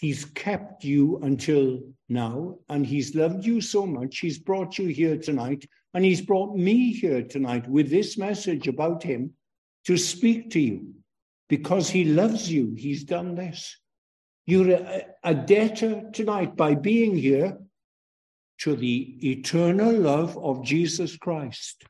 He's 0.00 0.24
kept 0.24 0.82
you 0.82 1.20
until 1.22 1.78
now, 2.08 2.58
and 2.68 2.84
he's 2.84 3.14
loved 3.14 3.46
you 3.46 3.60
so 3.60 3.86
much, 3.86 4.18
he's 4.18 4.40
brought 4.40 4.78
you 4.78 4.88
here 4.88 5.16
tonight, 5.16 5.64
and 5.94 6.04
he's 6.04 6.22
brought 6.22 6.56
me 6.56 6.92
here 6.92 7.22
tonight 7.22 7.68
with 7.68 7.88
this 7.88 8.18
message 8.18 8.66
about 8.66 9.04
him 9.04 9.30
to 9.84 9.96
speak 9.96 10.50
to 10.50 10.60
you. 10.60 10.92
Because 11.48 11.88
he 11.88 12.04
loves 12.04 12.50
you, 12.50 12.74
he's 12.76 13.04
done 13.04 13.36
this. 13.36 13.78
You're 14.44 15.04
a, 15.22 15.34
debtor 15.34 16.10
tonight 16.12 16.56
by 16.56 16.74
being 16.74 17.16
here 17.16 17.58
to 18.58 18.76
the 18.76 19.18
eternal 19.30 19.92
love 19.92 20.36
of 20.38 20.64
Jesus 20.64 21.16
Christ. 21.16 21.84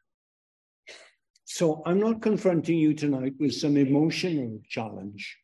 So 1.45 1.83
I'm 1.87 2.01
not 2.01 2.23
confronting 2.23 2.79
you 2.79 2.93
tonight 2.93 3.35
with 3.39 3.55
some 3.55 3.77
emotional 3.77 4.61
challenge. 4.69 5.37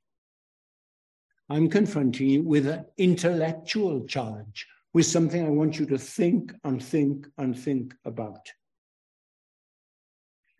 I'm 1.49 1.69
confronting 1.69 2.29
you 2.29 2.43
with 2.43 2.67
an 2.67 2.87
intellectual 2.99 4.05
challenge, 4.07 4.67
with 4.95 5.07
something 5.07 5.45
I 5.45 5.51
want 5.51 5.79
you 5.79 5.87
to 5.87 5.99
think 5.99 6.53
and 6.65 6.83
think 6.83 7.27
and 7.39 7.57
think 7.57 7.95
about. 8.05 8.51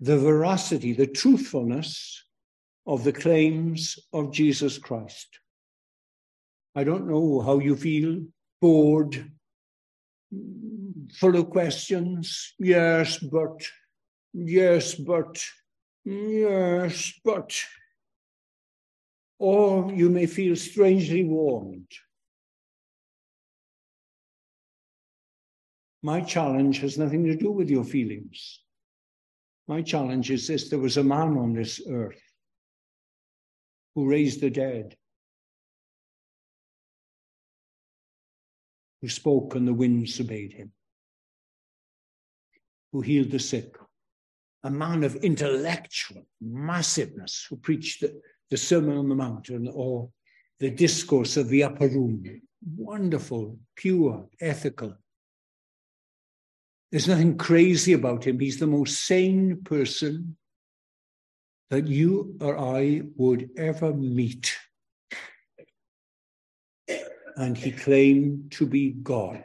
The 0.01 0.19
veracity, 0.19 0.93
the 0.93 1.07
truthfulness 1.07 2.25
of 2.87 3.05
the 3.05 3.13
claims 3.13 3.99
of 4.13 4.33
Jesus 4.33 4.79
Christ. 4.79 5.39
I 6.75 6.85
don't 6.85 7.09
know 7.09 7.41
how 7.41 7.59
you 7.59 7.77
feel, 7.77 8.23
bored, 8.61 9.31
full 11.15 11.37
of 11.37 11.51
questions. 11.51 12.55
Yes, 12.59 13.19
but, 13.19 13.63
yes, 14.33 14.95
but, 14.95 15.43
yes, 16.05 17.13
but. 17.25 17.61
Or 19.39 19.93
you 19.93 20.09
may 20.09 20.27
feel 20.27 20.57
strangely 20.57 21.25
warmed. 21.25 21.91
My 26.03 26.21
challenge 26.21 26.81
has 26.81 26.99
nothing 26.99 27.25
to 27.27 27.37
do 27.37 27.51
with 27.51 27.71
your 27.71 27.85
feelings. 27.85 28.61
My 29.69 29.83
challenge 29.83 30.31
is 30.31 30.49
this 30.49 30.69
there 30.69 30.79
was 30.79 30.97
a 30.97 31.05
man 31.05 31.37
on 31.37 31.53
this 31.53 31.81
earth 31.89 32.21
who 33.95 34.09
raised 34.09 34.41
the 34.41 34.51
dead 34.51 34.97
who 39.03 39.09
spoke 39.09 39.57
and 39.57 39.67
the 39.67 39.75
winds 39.75 40.19
obeyed 40.21 40.53
him, 40.53 40.73
who 42.93 43.01
healed 43.01 43.33
the 43.33 43.39
sick, 43.39 43.77
a 44.63 44.71
man 44.71 45.03
of 45.03 45.17
intellectual 45.17 46.25
massiveness 46.41 47.47
who 47.51 47.57
preached 47.57 48.01
the, 48.01 48.21
the 48.49 48.57
Sermon 48.57 48.97
on 48.97 49.09
the 49.09 49.15
Mount 49.15 49.51
or 49.75 50.09
the 50.61 50.71
discourse 50.71 51.37
of 51.37 51.49
the 51.49 51.65
upper 51.65 51.89
room. 51.89 52.25
Wonderful, 52.77 53.59
pure, 53.75 54.29
ethical. 54.41 54.97
There's 56.93 57.09
nothing 57.09 57.37
crazy 57.37 57.95
about 57.95 58.25
him. 58.25 58.39
He's 58.39 58.61
the 58.61 58.69
most 58.69 59.05
sane 59.05 59.63
person 59.65 60.37
that 61.71 61.89
you 61.89 62.37
or 62.41 62.57
I 62.57 63.03
would 63.17 63.51
ever 63.57 63.93
meet 63.93 64.57
and 67.37 67.57
he 67.57 67.73
claimed 67.73 68.53
to 68.53 68.67
be 68.67 68.91
God. 68.91 69.45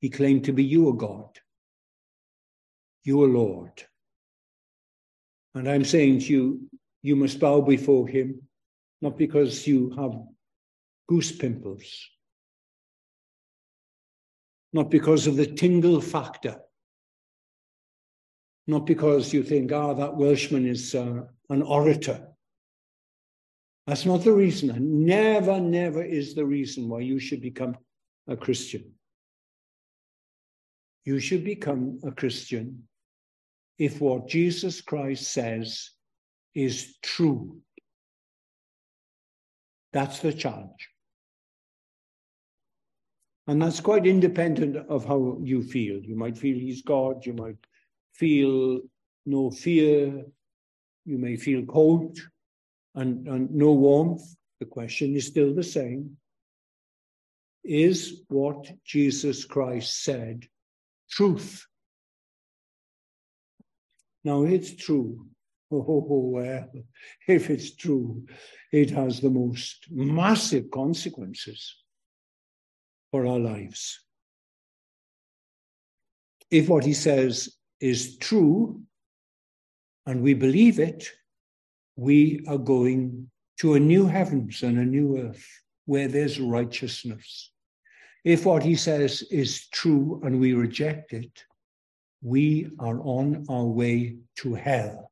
He 0.00 0.10
claimed 0.10 0.44
to 0.44 0.52
be 0.52 0.64
your 0.64 0.96
God, 0.96 1.38
your 3.04 3.28
Lord. 3.28 3.84
And 5.54 5.68
I'm 5.68 5.84
saying 5.84 6.20
to 6.20 6.26
you, 6.26 6.60
you 7.02 7.16
must 7.16 7.38
bow 7.38 7.60
before 7.60 8.08
him, 8.08 8.42
not 9.00 9.18
because 9.18 9.66
you 9.66 9.90
have 9.96 10.12
goose 11.08 11.32
pimples, 11.32 12.08
not 14.72 14.90
because 14.90 15.26
of 15.26 15.36
the 15.36 15.46
tingle 15.46 16.00
factor, 16.00 16.56
not 18.66 18.86
because 18.86 19.32
you 19.32 19.42
think, 19.42 19.72
ah, 19.72 19.92
that 19.94 20.16
Welshman 20.16 20.66
is 20.66 20.94
uh, 20.94 21.22
an 21.50 21.62
orator. 21.62 22.28
That's 23.86 24.06
not 24.06 24.22
the 24.22 24.32
reason. 24.32 25.04
Never, 25.04 25.60
never 25.60 26.02
is 26.02 26.34
the 26.34 26.46
reason 26.46 26.88
why 26.88 27.00
you 27.00 27.18
should 27.18 27.42
become 27.42 27.76
a 28.28 28.36
Christian. 28.36 28.92
You 31.04 31.18
should 31.18 31.44
become 31.44 31.98
a 32.04 32.12
Christian 32.12 32.84
if 33.78 34.00
what 34.00 34.28
Jesus 34.28 34.80
Christ 34.80 35.32
says 35.32 35.90
is 36.54 36.96
true. 37.02 37.60
That's 39.92 40.20
the 40.20 40.32
challenge. 40.32 40.88
And 43.48 43.60
that's 43.60 43.80
quite 43.80 44.06
independent 44.06 44.76
of 44.76 45.04
how 45.04 45.38
you 45.42 45.64
feel. 45.64 45.96
You 45.96 46.14
might 46.14 46.38
feel 46.38 46.56
he's 46.56 46.82
God, 46.82 47.26
you 47.26 47.32
might 47.32 47.58
feel 48.14 48.80
no 49.26 49.50
fear, 49.50 50.24
you 51.04 51.18
may 51.18 51.36
feel 51.36 51.64
cold 51.66 52.16
and, 52.94 53.26
and 53.26 53.50
no 53.50 53.72
warmth. 53.72 54.22
The 54.60 54.66
question 54.66 55.16
is 55.16 55.26
still 55.26 55.54
the 55.54 55.64
same. 55.64 56.16
Is 57.64 58.22
what 58.28 58.70
Jesus 58.84 59.44
Christ 59.44 60.02
said 60.02 60.46
truth? 61.10 61.66
Now, 64.24 64.44
it's 64.44 64.74
true. 64.74 65.26
Oh, 65.74 66.04
well, 66.34 66.68
if 67.26 67.48
it's 67.48 67.74
true, 67.74 68.26
it 68.72 68.90
has 68.90 69.20
the 69.20 69.30
most 69.30 69.86
massive 69.90 70.70
consequences 70.70 71.74
for 73.10 73.26
our 73.26 73.38
lives. 73.38 73.98
If 76.50 76.68
what 76.68 76.84
he 76.84 76.92
says 76.92 77.56
is 77.80 78.18
true 78.18 78.82
and 80.04 80.20
we 80.20 80.34
believe 80.34 80.78
it, 80.78 81.10
we 81.96 82.44
are 82.48 82.58
going 82.58 83.30
to 83.58 83.74
a 83.74 83.80
new 83.80 84.06
heavens 84.06 84.62
and 84.62 84.78
a 84.78 84.84
new 84.84 85.18
earth 85.18 85.46
where 85.86 86.08
there's 86.08 86.40
righteousness. 86.40 87.50
If 88.24 88.46
what 88.46 88.62
he 88.62 88.76
says 88.76 89.22
is 89.30 89.66
true 89.68 90.20
and 90.24 90.40
we 90.40 90.54
reject 90.54 91.12
it, 91.12 91.44
we 92.22 92.70
are 92.78 93.00
on 93.00 93.44
our 93.48 93.66
way 93.66 94.16
to 94.36 94.54
hell. 94.54 95.10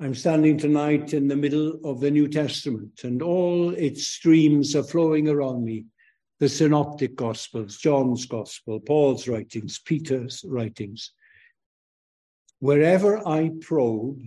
I'm 0.00 0.14
standing 0.14 0.58
tonight 0.58 1.12
in 1.12 1.26
the 1.26 1.36
middle 1.36 1.80
of 1.84 2.00
the 2.00 2.10
New 2.10 2.28
Testament, 2.28 3.00
and 3.02 3.20
all 3.20 3.70
its 3.70 4.06
streams 4.06 4.76
are 4.76 4.84
flowing 4.84 5.28
around 5.28 5.64
me 5.64 5.86
the 6.38 6.48
Synoptic 6.48 7.16
Gospels, 7.16 7.78
John's 7.78 8.24
Gospel, 8.24 8.78
Paul's 8.78 9.26
writings, 9.26 9.80
Peter's 9.84 10.44
writings. 10.46 11.12
Wherever 12.60 13.26
I 13.26 13.52
probe, 13.60 14.20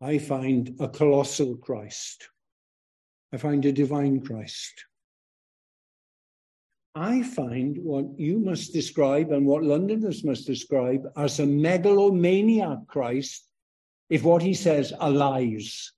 I 0.00 0.18
find 0.18 0.76
a 0.80 0.88
colossal 0.88 1.56
Christ. 1.56 2.28
I 3.32 3.36
find 3.36 3.64
a 3.64 3.72
divine 3.72 4.20
Christ. 4.20 4.84
I 6.94 7.22
find 7.22 7.78
what 7.78 8.18
you 8.18 8.38
must 8.38 8.72
describe 8.72 9.30
and 9.30 9.46
what 9.46 9.62
Londoners 9.62 10.24
must 10.24 10.46
describe 10.46 11.06
as 11.16 11.38
a 11.38 11.46
megalomaniac 11.46 12.86
Christ 12.86 13.48
if 14.10 14.22
what 14.24 14.42
he 14.42 14.52
says 14.54 14.92
are 14.92 15.10
lies. 15.10 15.92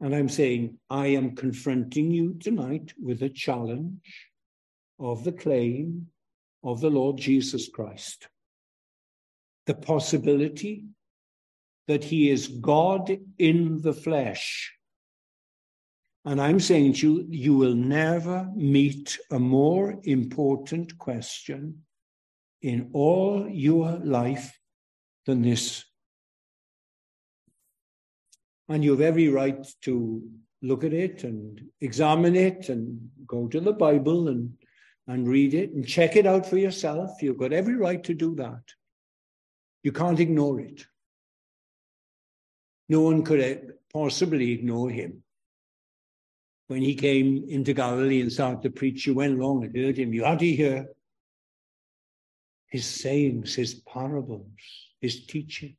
And 0.00 0.14
I'm 0.14 0.28
saying, 0.28 0.78
I 0.88 1.08
am 1.08 1.36
confronting 1.36 2.10
you 2.10 2.34
tonight 2.34 2.94
with 3.00 3.22
a 3.22 3.28
challenge 3.28 4.30
of 4.98 5.22
the 5.24 5.32
claim 5.32 6.08
of 6.62 6.80
the 6.80 6.90
Lord 6.90 7.16
Jesus 7.18 7.68
Christ. 7.68 8.28
The 9.66 9.74
possibility 9.74 10.84
that 11.88 12.04
he 12.04 12.30
is 12.30 12.48
God 12.48 13.16
in 13.38 13.80
the 13.82 13.92
flesh. 13.92 14.72
And 16.24 16.40
I'm 16.40 16.60
saying 16.60 16.94
to 16.94 17.06
you, 17.06 17.26
you 17.28 17.56
will 17.56 17.74
never 17.74 18.48
meet 18.54 19.18
a 19.30 19.38
more 19.38 19.98
important 20.04 20.96
question 20.98 21.82
in 22.60 22.90
all 22.92 23.48
your 23.48 23.98
life 24.04 24.56
than 25.26 25.42
this. 25.42 25.84
And 28.68 28.84
you 28.84 28.92
have 28.92 29.00
every 29.00 29.28
right 29.28 29.66
to 29.82 30.22
look 30.62 30.84
at 30.84 30.92
it 30.92 31.24
and 31.24 31.60
examine 31.80 32.36
it 32.36 32.68
and 32.68 33.10
go 33.26 33.48
to 33.48 33.60
the 33.60 33.72
Bible 33.72 34.28
and, 34.28 34.52
and 35.06 35.28
read 35.28 35.54
it 35.54 35.72
and 35.72 35.86
check 35.86 36.16
it 36.16 36.26
out 36.26 36.46
for 36.46 36.56
yourself. 36.56 37.22
You've 37.22 37.38
got 37.38 37.52
every 37.52 37.76
right 37.76 38.02
to 38.04 38.14
do 38.14 38.34
that. 38.36 38.62
You 39.82 39.92
can't 39.92 40.20
ignore 40.20 40.60
it. 40.60 40.86
No 42.88 43.00
one 43.00 43.22
could 43.24 43.40
eh, 43.40 43.58
possibly 43.92 44.52
ignore 44.52 44.90
him. 44.90 45.22
When 46.68 46.82
he 46.82 46.94
came 46.94 47.44
into 47.48 47.74
Galilee 47.74 48.20
and 48.20 48.32
started 48.32 48.62
to 48.62 48.70
preach, 48.70 49.06
you 49.06 49.14
went 49.14 49.38
along 49.38 49.64
and 49.64 49.76
heard 49.76 49.98
him. 49.98 50.14
You 50.14 50.24
had 50.24 50.38
to 50.38 50.46
hear 50.46 50.86
his 52.68 52.86
sayings, 52.86 53.54
his 53.54 53.74
parables, 53.74 54.46
his 55.00 55.26
teaching. 55.26 55.76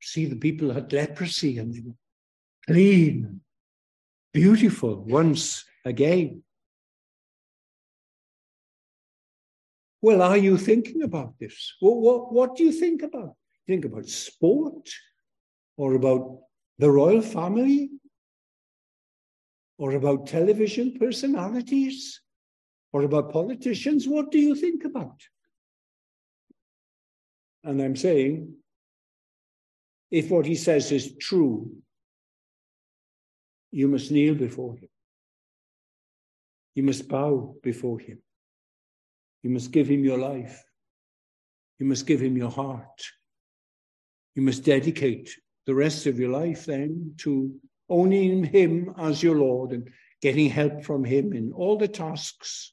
See, 0.00 0.26
the 0.26 0.36
people 0.36 0.72
had 0.72 0.92
leprosy 0.92 1.58
and 1.58 1.72
they 1.72 1.80
were 1.80 1.94
clean, 2.66 3.40
beautiful 4.32 5.04
once 5.04 5.64
again. 5.84 6.42
Well, 10.00 10.22
are 10.22 10.36
you 10.36 10.56
thinking 10.56 11.02
about 11.02 11.38
this? 11.38 11.74
What, 11.80 11.96
what, 11.96 12.32
what 12.32 12.56
do 12.56 12.64
you 12.64 12.72
think 12.72 13.02
about? 13.02 13.34
Think 13.66 13.84
about 13.84 14.06
sport 14.06 14.88
or 15.76 15.94
about 15.94 16.40
the 16.78 16.90
royal 16.90 17.20
family 17.20 17.90
or 19.76 19.92
about 19.92 20.26
television 20.26 20.96
personalities 20.98 22.20
or 22.92 23.02
about 23.02 23.32
politicians? 23.32 24.06
What 24.06 24.30
do 24.30 24.38
you 24.38 24.54
think 24.54 24.84
about? 24.84 25.20
And 27.64 27.82
I'm 27.82 27.96
saying, 27.96 28.54
if 30.10 30.30
what 30.30 30.46
he 30.46 30.54
says 30.54 30.90
is 30.92 31.16
true, 31.16 31.70
you 33.70 33.88
must 33.88 34.10
kneel 34.10 34.34
before 34.34 34.76
him. 34.76 34.88
You 36.74 36.84
must 36.84 37.08
bow 37.08 37.56
before 37.62 37.98
him. 37.98 38.22
You 39.42 39.50
must 39.50 39.70
give 39.70 39.88
him 39.88 40.04
your 40.04 40.18
life. 40.18 40.64
You 41.78 41.86
must 41.86 42.06
give 42.06 42.20
him 42.20 42.36
your 42.36 42.50
heart. 42.50 43.02
You 44.34 44.42
must 44.42 44.64
dedicate 44.64 45.30
the 45.66 45.74
rest 45.74 46.06
of 46.06 46.18
your 46.18 46.30
life 46.30 46.66
then 46.66 47.14
to 47.18 47.54
owning 47.88 48.44
him 48.44 48.94
as 48.98 49.22
your 49.22 49.36
Lord 49.36 49.72
and 49.72 49.88
getting 50.20 50.50
help 50.50 50.84
from 50.84 51.04
him 51.04 51.32
in 51.32 51.52
all 51.52 51.76
the 51.76 51.88
tasks 51.88 52.72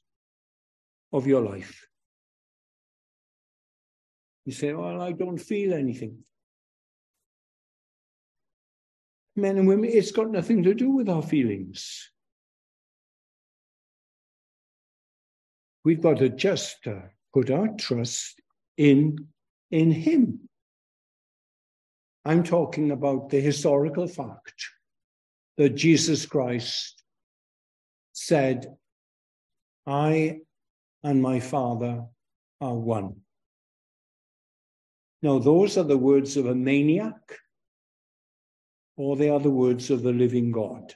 of 1.12 1.26
your 1.26 1.40
life. 1.40 1.86
You 4.44 4.52
say, 4.52 4.72
Well, 4.72 5.00
I 5.00 5.12
don't 5.12 5.38
feel 5.38 5.74
anything. 5.74 6.18
Men 9.34 9.58
and 9.58 9.68
women, 9.68 9.90
it's 9.92 10.12
got 10.12 10.30
nothing 10.30 10.62
to 10.62 10.72
do 10.72 10.90
with 10.90 11.08
our 11.08 11.22
feelings. 11.22 12.10
We've 15.86 16.02
got 16.02 16.18
to 16.18 16.30
just 16.30 16.84
uh, 16.88 16.96
put 17.32 17.48
our 17.48 17.68
trust 17.78 18.42
in, 18.76 19.28
in 19.70 19.92
Him. 19.92 20.48
I'm 22.24 22.42
talking 22.42 22.90
about 22.90 23.30
the 23.30 23.40
historical 23.40 24.08
fact 24.08 24.66
that 25.58 25.76
Jesus 25.76 26.26
Christ 26.26 27.04
said, 28.12 28.66
I 29.86 30.40
and 31.04 31.22
my 31.22 31.38
Father 31.38 32.02
are 32.60 32.74
one. 32.74 33.20
Now, 35.22 35.38
those 35.38 35.78
are 35.78 35.84
the 35.84 35.96
words 35.96 36.36
of 36.36 36.46
a 36.46 36.54
maniac, 36.56 37.38
or 38.96 39.14
they 39.14 39.28
are 39.30 39.38
the 39.38 39.52
words 39.52 39.90
of 39.92 40.02
the 40.02 40.12
living 40.12 40.50
God. 40.50 40.92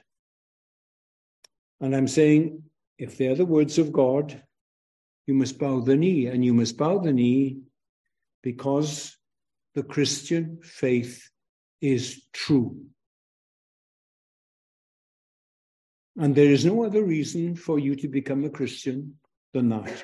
And 1.79 1.95
I'm 1.95 2.09
saying, 2.09 2.61
if 2.97 3.17
they're 3.17 3.35
the 3.35 3.45
words 3.45 3.77
of 3.77 3.93
God, 3.93 4.43
you 5.31 5.37
must 5.37 5.57
bow 5.57 5.79
the 5.79 5.95
knee, 5.95 6.25
and 6.25 6.43
you 6.43 6.53
must 6.53 6.75
bow 6.75 6.97
the 6.97 7.13
knee 7.13 7.61
because 8.43 9.15
the 9.75 9.83
Christian 9.83 10.59
faith 10.61 11.29
is 11.79 12.23
true. 12.33 12.81
And 16.17 16.35
there 16.35 16.51
is 16.51 16.65
no 16.65 16.83
other 16.83 17.01
reason 17.01 17.55
for 17.55 17.79
you 17.79 17.95
to 17.95 18.09
become 18.09 18.43
a 18.43 18.49
Christian 18.49 19.19
than 19.53 19.69
that. 19.69 20.03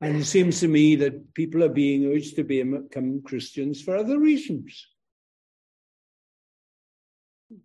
And 0.00 0.16
it 0.18 0.26
seems 0.26 0.60
to 0.60 0.68
me 0.68 0.94
that 0.96 1.34
people 1.34 1.64
are 1.64 1.74
being 1.84 2.06
urged 2.06 2.36
to 2.36 2.44
become 2.44 3.20
Christians 3.22 3.82
for 3.82 3.96
other 3.96 4.20
reasons. 4.20 4.86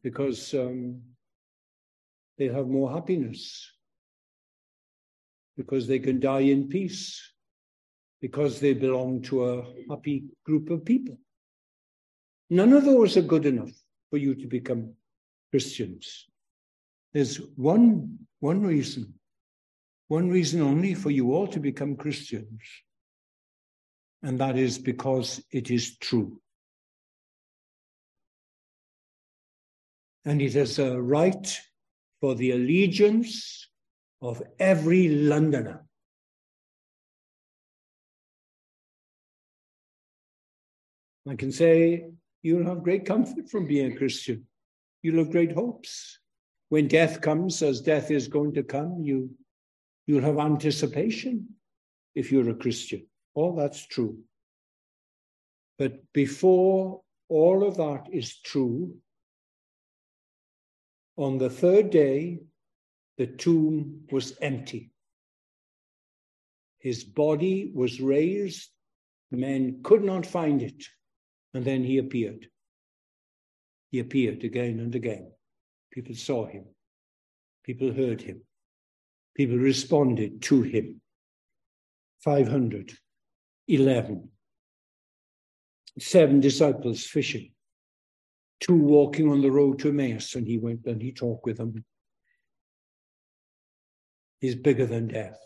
Because 0.02 0.52
um, 0.56 1.02
they 2.40 2.48
have 2.48 2.68
more 2.68 2.92
happiness, 2.92 3.72
because 5.58 5.88
they 5.88 6.00
can 6.00 6.20
die 6.20 6.42
in 6.42 6.68
peace, 6.68 7.34
because 8.22 8.60
they 8.60 8.74
belong 8.74 9.22
to 9.24 9.46
a 9.46 9.66
happy 9.90 10.26
group 10.46 10.70
of 10.70 10.86
people. 10.86 11.18
None 12.50 12.74
of 12.74 12.86
those 12.86 13.18
are 13.18 13.22
good 13.22 13.46
enough 13.46 13.72
for 14.10 14.18
you 14.18 14.36
to 14.36 14.48
become 14.48 14.94
Christians. 15.52 16.26
There's 17.14 17.38
one, 17.56 18.20
one 18.40 18.62
reason 18.62 19.14
one 20.08 20.30
reason 20.30 20.62
only 20.62 20.94
for 20.94 21.10
you 21.10 21.34
all 21.34 21.48
to 21.48 21.60
become 21.60 21.96
Christians, 21.96 22.62
and 24.22 24.40
that 24.40 24.58
is 24.58 24.78
because 24.78 25.44
it 25.52 25.72
is 25.72 25.98
true. 25.98 26.40
And 30.26 30.42
it 30.42 30.56
is 30.56 30.80
a 30.80 31.00
right 31.02 31.60
for 32.20 32.36
the 32.36 32.52
allegiance 32.52 33.68
of 34.26 34.42
every 34.58 35.08
Londoner. 35.08 35.86
I 41.30 41.36
can 41.36 41.52
say 41.52 42.08
you'll 42.42 42.66
have 42.66 42.84
great 42.84 43.06
comfort 43.06 43.50
from 43.50 43.68
being 43.68 43.94
a 43.94 43.96
Christian. 43.96 44.48
You'll 45.04 45.24
have 45.24 45.32
great 45.32 45.52
hopes. 45.52 46.20
When 46.70 46.88
death 46.88 47.22
comes, 47.22 47.62
as 47.62 47.82
death 47.82 48.10
is 48.10 48.28
going 48.28 48.56
to 48.56 48.64
come, 48.64 49.02
you, 49.04 49.30
you'll 50.08 50.24
have 50.24 50.40
anticipation 50.40 51.48
if 52.16 52.32
you're 52.32 52.50
a 52.50 52.56
Christian. 52.56 53.06
All 53.36 53.56
that's 53.56 53.86
true. 53.86 54.18
But 55.78 56.02
before 56.14 57.02
all 57.30 57.68
of 57.68 57.78
that 57.78 58.08
is 58.12 58.40
true, 58.40 58.96
on 61.16 61.38
the 61.38 61.50
third 61.50 61.92
day, 61.92 62.40
the 63.18 63.28
tomb 63.28 64.02
was 64.12 64.38
empty. 64.42 64.92
His 66.80 67.04
body 67.04 67.72
was 67.74 68.02
raised. 68.02 68.70
Men 69.32 69.80
could 69.84 70.04
not 70.04 70.26
find 70.26 70.62
it. 70.62 70.84
And 71.54 71.66
then 71.66 71.84
he 71.84 71.98
appeared. 71.98 72.48
He 73.92 74.00
appeared 74.00 74.44
again 74.44 74.80
and 74.80 74.94
again. 74.94 75.32
People 75.92 76.16
saw 76.16 76.46
him. 76.46 76.66
People 77.64 77.94
heard 77.94 78.22
him. 78.22 78.42
People 79.36 79.58
responded 79.58 80.42
to 80.44 80.62
him. 80.62 81.02
511. 82.24 84.30
Seven 85.98 86.42
disciples 86.42 87.06
fishing. 87.06 87.52
Two 88.60 88.76
walking 88.76 89.30
on 89.30 89.42
the 89.42 89.52
road 89.52 89.80
to 89.80 89.90
Emmaus, 89.90 90.36
and 90.36 90.48
he 90.48 90.58
went 90.58 90.86
and 90.86 91.02
he 91.02 91.12
talked 91.12 91.46
with 91.46 91.58
them. 91.58 91.84
He's 94.40 94.56
bigger 94.56 94.86
than 94.86 95.08
death. 95.08 95.38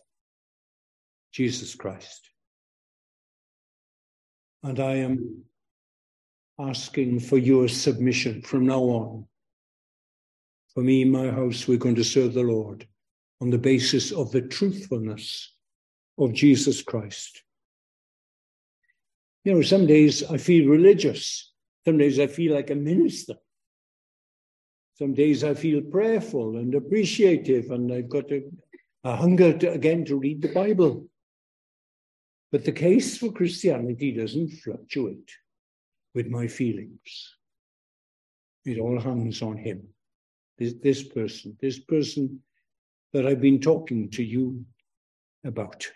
Jesus 1.32 1.76
Christ. 1.76 2.30
And 4.64 4.80
I 4.80 4.96
am 4.96 5.44
asking 6.60 7.20
for 7.22 7.38
your 7.38 7.68
submission 7.68 8.42
from 8.42 8.66
now 8.66 8.82
on. 8.82 9.26
For 10.74 10.82
me, 10.82 11.04
and 11.04 11.12
my 11.12 11.32
house, 11.32 11.68
we're 11.68 11.78
going 11.78 11.96
to 11.96 12.04
serve 12.04 12.34
the 12.34 12.44
Lord 12.44 12.88
on 13.42 13.50
the 13.50 13.58
basis 13.58 14.12
of 14.12 14.32
the 14.32 14.42
truthfulness 14.42 15.54
of 16.18 16.34
Jesus 16.34 16.82
Christ. 16.82 17.44
You 19.46 19.54
know, 19.54 19.62
some 19.62 19.88
days 19.88 20.24
I 20.24 20.38
feel 20.38 20.70
religious. 20.70 21.54
Some 21.86 21.98
days 21.98 22.20
I 22.20 22.28
feel 22.28 22.54
like 22.54 22.70
a 22.70 22.76
minister. 22.76 23.36
Some 24.96 25.14
days 25.14 25.46
I 25.46 25.54
feel 25.54 25.82
prayerful 25.82 26.58
and 26.58 26.76
appreciative, 26.76 27.72
and 27.72 27.92
I've 27.92 28.10
got 28.10 28.30
a, 28.32 28.44
a 29.04 29.16
hunger 29.16 29.58
to, 29.58 29.72
again 29.72 30.06
to 30.06 30.18
read 30.18 30.42
the 30.42 30.54
Bible. 30.54 31.08
But 32.52 32.66
the 32.66 32.72
case 32.72 33.18
for 33.18 33.32
Christianity 33.32 34.12
doesn't 34.12 34.50
fluctuate 34.50 35.32
with 36.16 36.28
my 36.28 36.48
feelings. 36.48 37.36
It 38.66 38.80
all 38.80 39.00
hangs 39.00 39.42
on 39.42 39.58
him. 39.58 39.88
This, 40.58 40.74
this 40.82 41.04
person, 41.04 41.58
this 41.62 41.80
person 41.80 42.42
that 43.14 43.26
I've 43.26 43.42
been 43.42 43.62
talking 43.62 44.10
to 44.12 44.24
you 44.24 44.66
about. 45.46 45.88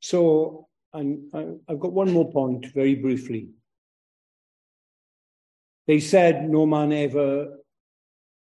So 0.00 0.68
I've 0.94 1.80
got 1.80 1.92
one 1.92 2.12
more 2.12 2.30
point 2.32 2.66
very 2.72 2.94
briefly. 2.94 3.50
They 5.86 6.00
said 6.00 6.48
no 6.48 6.66
man 6.66 6.92
ever 6.92 7.58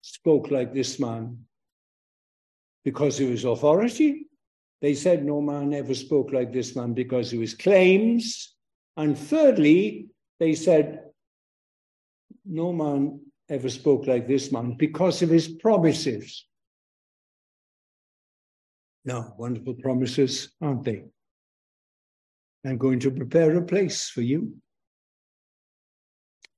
spoke 0.02 0.52
like 0.52 0.74
this 0.74 1.00
man 1.00 1.46
because 2.84 3.20
of 3.20 3.30
his 3.30 3.46
authority. 3.46 4.28
They 4.82 4.94
said 4.94 5.26
no 5.26 5.42
man 5.42 5.74
ever 5.74 5.94
spoke 5.94 6.32
like 6.32 6.54
this 6.54 6.76
man 6.76 6.94
because 6.94 7.34
of 7.34 7.40
his 7.40 7.54
claims. 7.54 8.56
And 8.96 9.18
thirdly, 9.18 10.08
they 10.40 10.56
said, 10.56 11.04
No 12.46 12.72
man 12.72 13.20
ever 13.50 13.70
spoke 13.70 14.08
like 14.08 14.28
this 14.28 14.52
man 14.52 14.76
because 14.78 15.22
of 15.22 15.30
his 15.30 15.48
promises. 15.48 16.46
Now, 19.06 19.34
wonderful 19.38 19.76
promises, 19.76 20.52
aren't 20.62 20.84
they? 20.84 21.06
I'm 22.66 22.78
going 22.78 23.00
to 23.02 23.12
prepare 23.12 23.56
a 23.58 23.62
place 23.62 24.10
for 24.10 24.22
you. 24.22 24.56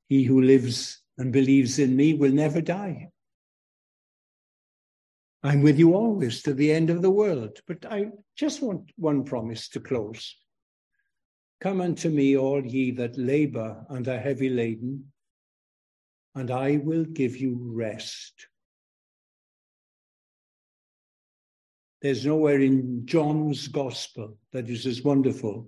He 0.09 0.23
who 0.23 0.41
lives 0.41 1.01
and 1.17 1.31
believes 1.31 1.79
in 1.79 1.95
me 1.95 2.13
will 2.13 2.31
never 2.31 2.61
die. 2.61 3.09
I'm 5.43 5.61
with 5.61 5.79
you 5.79 5.95
always 5.95 6.43
to 6.43 6.53
the 6.53 6.71
end 6.71 6.89
of 6.89 7.01
the 7.01 7.09
world. 7.09 7.59
But 7.67 7.85
I 7.89 8.11
just 8.35 8.61
want 8.61 8.91
one 8.95 9.23
promise 9.23 9.69
to 9.69 9.79
close. 9.79 10.35
Come 11.61 11.81
unto 11.81 12.09
me, 12.09 12.37
all 12.37 12.65
ye 12.65 12.91
that 12.91 13.17
labor 13.17 13.85
and 13.89 14.07
are 14.07 14.19
heavy 14.19 14.49
laden, 14.49 15.11
and 16.35 16.49
I 16.49 16.77
will 16.77 17.05
give 17.05 17.37
you 17.37 17.57
rest. 17.73 18.47
There's 22.01 22.25
nowhere 22.25 22.59
in 22.59 23.05
John's 23.05 23.67
gospel 23.67 24.37
that 24.53 24.69
is 24.69 24.87
as 24.87 25.03
wonderful 25.03 25.67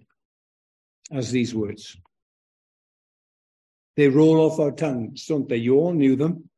as 1.11 1.31
these 1.31 1.53
words. 1.53 1.95
They 3.95 4.07
roll 4.07 4.39
off 4.39 4.59
our 4.59 4.71
tongues, 4.71 5.27
don't 5.27 5.47
they? 5.47 5.57
You 5.57 5.75
all 5.75 5.93
knew 5.93 6.15
them. 6.15 6.49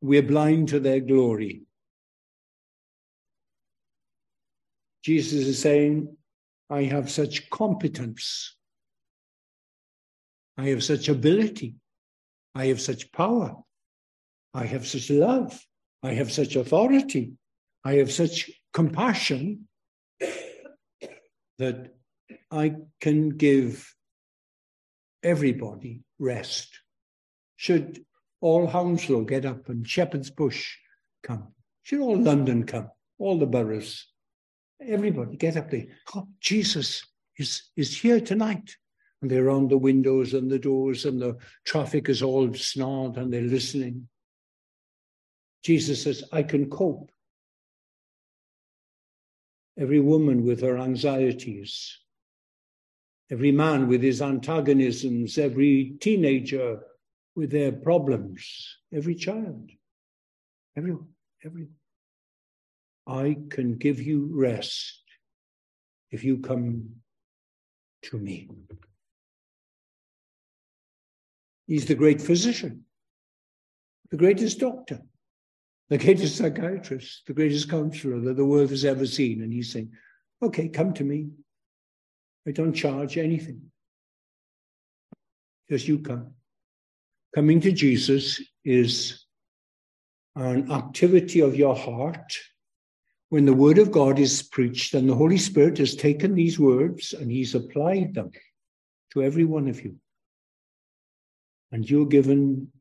We're 0.00 0.22
blind 0.22 0.68
to 0.68 0.78
their 0.78 1.00
glory. 1.00 1.62
Jesus 5.08 5.46
is 5.46 5.58
saying, 5.58 6.14
I 6.68 6.82
have 6.82 7.10
such 7.10 7.48
competence. 7.48 8.54
I 10.58 10.64
have 10.68 10.84
such 10.84 11.08
ability. 11.08 11.76
I 12.54 12.66
have 12.66 12.78
such 12.78 13.10
power. 13.10 13.56
I 14.52 14.66
have 14.66 14.86
such 14.86 15.08
love. 15.08 15.58
I 16.02 16.12
have 16.12 16.30
such 16.30 16.56
authority. 16.56 17.32
I 17.86 17.94
have 17.94 18.12
such 18.12 18.50
compassion 18.74 19.66
that 21.58 21.94
I 22.50 22.74
can 23.00 23.30
give 23.30 23.90
everybody 25.22 26.02
rest. 26.18 26.68
Should 27.56 28.04
all 28.42 28.66
Hounslow 28.66 29.22
get 29.22 29.46
up 29.46 29.70
and 29.70 29.88
Shepherd's 29.88 30.28
Bush 30.30 30.76
come? 31.22 31.54
Should 31.82 32.00
all 32.00 32.18
London 32.18 32.64
come? 32.64 32.90
All 33.18 33.38
the 33.38 33.46
boroughs? 33.46 34.06
Everybody 34.80 35.36
get 35.36 35.56
up 35.56 35.70
there. 35.70 35.86
Oh, 36.14 36.28
Jesus 36.40 37.04
is, 37.36 37.70
is 37.76 37.96
here 37.96 38.20
tonight. 38.20 38.76
And 39.20 39.30
they're 39.30 39.50
on 39.50 39.66
the 39.66 39.78
windows 39.78 40.34
and 40.34 40.48
the 40.48 40.60
doors, 40.60 41.04
and 41.04 41.20
the 41.20 41.36
traffic 41.64 42.08
is 42.08 42.22
all 42.22 42.54
snarled, 42.54 43.18
and 43.18 43.32
they're 43.32 43.42
listening. 43.42 44.08
Jesus 45.64 46.04
says, 46.04 46.22
I 46.32 46.44
can 46.44 46.70
cope. 46.70 47.10
Every 49.76 49.98
woman 49.98 50.44
with 50.44 50.62
her 50.62 50.78
anxieties, 50.78 51.98
every 53.30 53.52
man 53.52 53.88
with 53.88 54.02
his 54.02 54.22
antagonisms, 54.22 55.36
every 55.36 55.96
teenager 56.00 56.80
with 57.34 57.50
their 57.50 57.72
problems, 57.72 58.78
every 58.92 59.14
child, 59.14 59.70
everyone, 60.76 61.08
everyone. 61.44 61.74
I 63.08 63.38
can 63.48 63.76
give 63.76 64.00
you 64.00 64.28
rest 64.32 65.02
if 66.10 66.22
you 66.24 66.38
come 66.38 66.90
to 68.02 68.18
me. 68.18 68.50
He's 71.66 71.86
the 71.86 71.94
great 71.94 72.20
physician, 72.20 72.84
the 74.10 74.16
greatest 74.16 74.58
doctor, 74.58 75.00
the 75.88 75.98
greatest 75.98 76.36
psychiatrist, 76.36 77.22
the 77.26 77.32
greatest 77.32 77.70
counselor 77.70 78.20
that 78.20 78.36
the 78.36 78.44
world 78.44 78.70
has 78.70 78.84
ever 78.84 79.06
seen. 79.06 79.42
And 79.42 79.52
he's 79.52 79.72
saying, 79.72 79.90
okay, 80.42 80.68
come 80.68 80.92
to 80.94 81.04
me. 81.04 81.28
I 82.46 82.52
don't 82.52 82.72
charge 82.74 83.16
anything. 83.18 83.70
Just 85.70 85.88
you 85.88 85.98
come. 85.98 86.32
Coming 87.34 87.60
to 87.60 87.72
Jesus 87.72 88.42
is 88.64 89.24
an 90.36 90.70
activity 90.70 91.40
of 91.40 91.56
your 91.56 91.76
heart 91.76 92.34
when 93.30 93.44
the 93.44 93.52
word 93.52 93.78
of 93.78 93.90
God 93.90 94.18
is 94.18 94.42
preached 94.42 94.94
and 94.94 95.08
the 95.08 95.14
Holy 95.14 95.38
Spirit 95.38 95.78
has 95.78 95.94
taken 95.94 96.34
these 96.34 96.58
words 96.58 97.12
and 97.12 97.30
he's 97.30 97.54
applied 97.54 98.14
them 98.14 98.30
to 99.12 99.22
every 99.22 99.44
one 99.44 99.68
of 99.68 99.84
you. 99.84 99.96
And 101.70 101.88
you're 101.88 102.06
given 102.06 102.72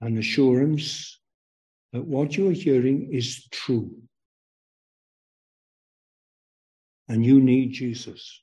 an 0.00 0.18
assurance 0.18 1.18
that 1.92 2.04
what 2.04 2.36
you're 2.36 2.52
hearing 2.52 3.08
is 3.12 3.48
true. 3.50 3.90
and 7.08 7.24
you 7.24 7.40
need 7.40 7.72
Jesus. 7.72 8.42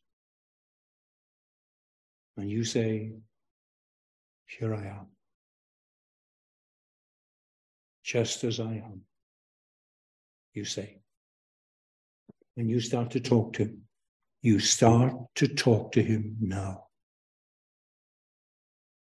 And 2.38 2.50
you 2.50 2.64
say, 2.64 3.12
Here 4.48 4.74
I 4.74 4.86
am, 4.86 5.08
just 8.04 8.44
as 8.44 8.60
I 8.60 8.74
am, 8.74 9.02
you 10.54 10.66
say. 10.66 11.03
And 12.58 12.70
you 12.70 12.80
start 12.80 13.12
to 13.12 13.20
talk 13.20 13.54
to 13.54 13.64
him. 13.64 13.82
You 14.42 14.60
start 14.60 15.14
to 15.36 15.48
talk 15.48 15.94
to 15.94 16.04
him 16.04 16.38
now. 16.40 16.86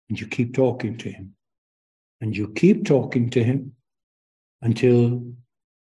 And 0.08 0.20
you 0.20 0.26
keep 0.26 0.54
talking 0.54 0.96
to 0.98 1.10
him. 1.10 1.34
And 2.20 2.36
you 2.36 2.52
keep 2.54 2.84
talking 2.84 3.30
to 3.30 3.44
him 3.44 3.72
until 4.62 5.22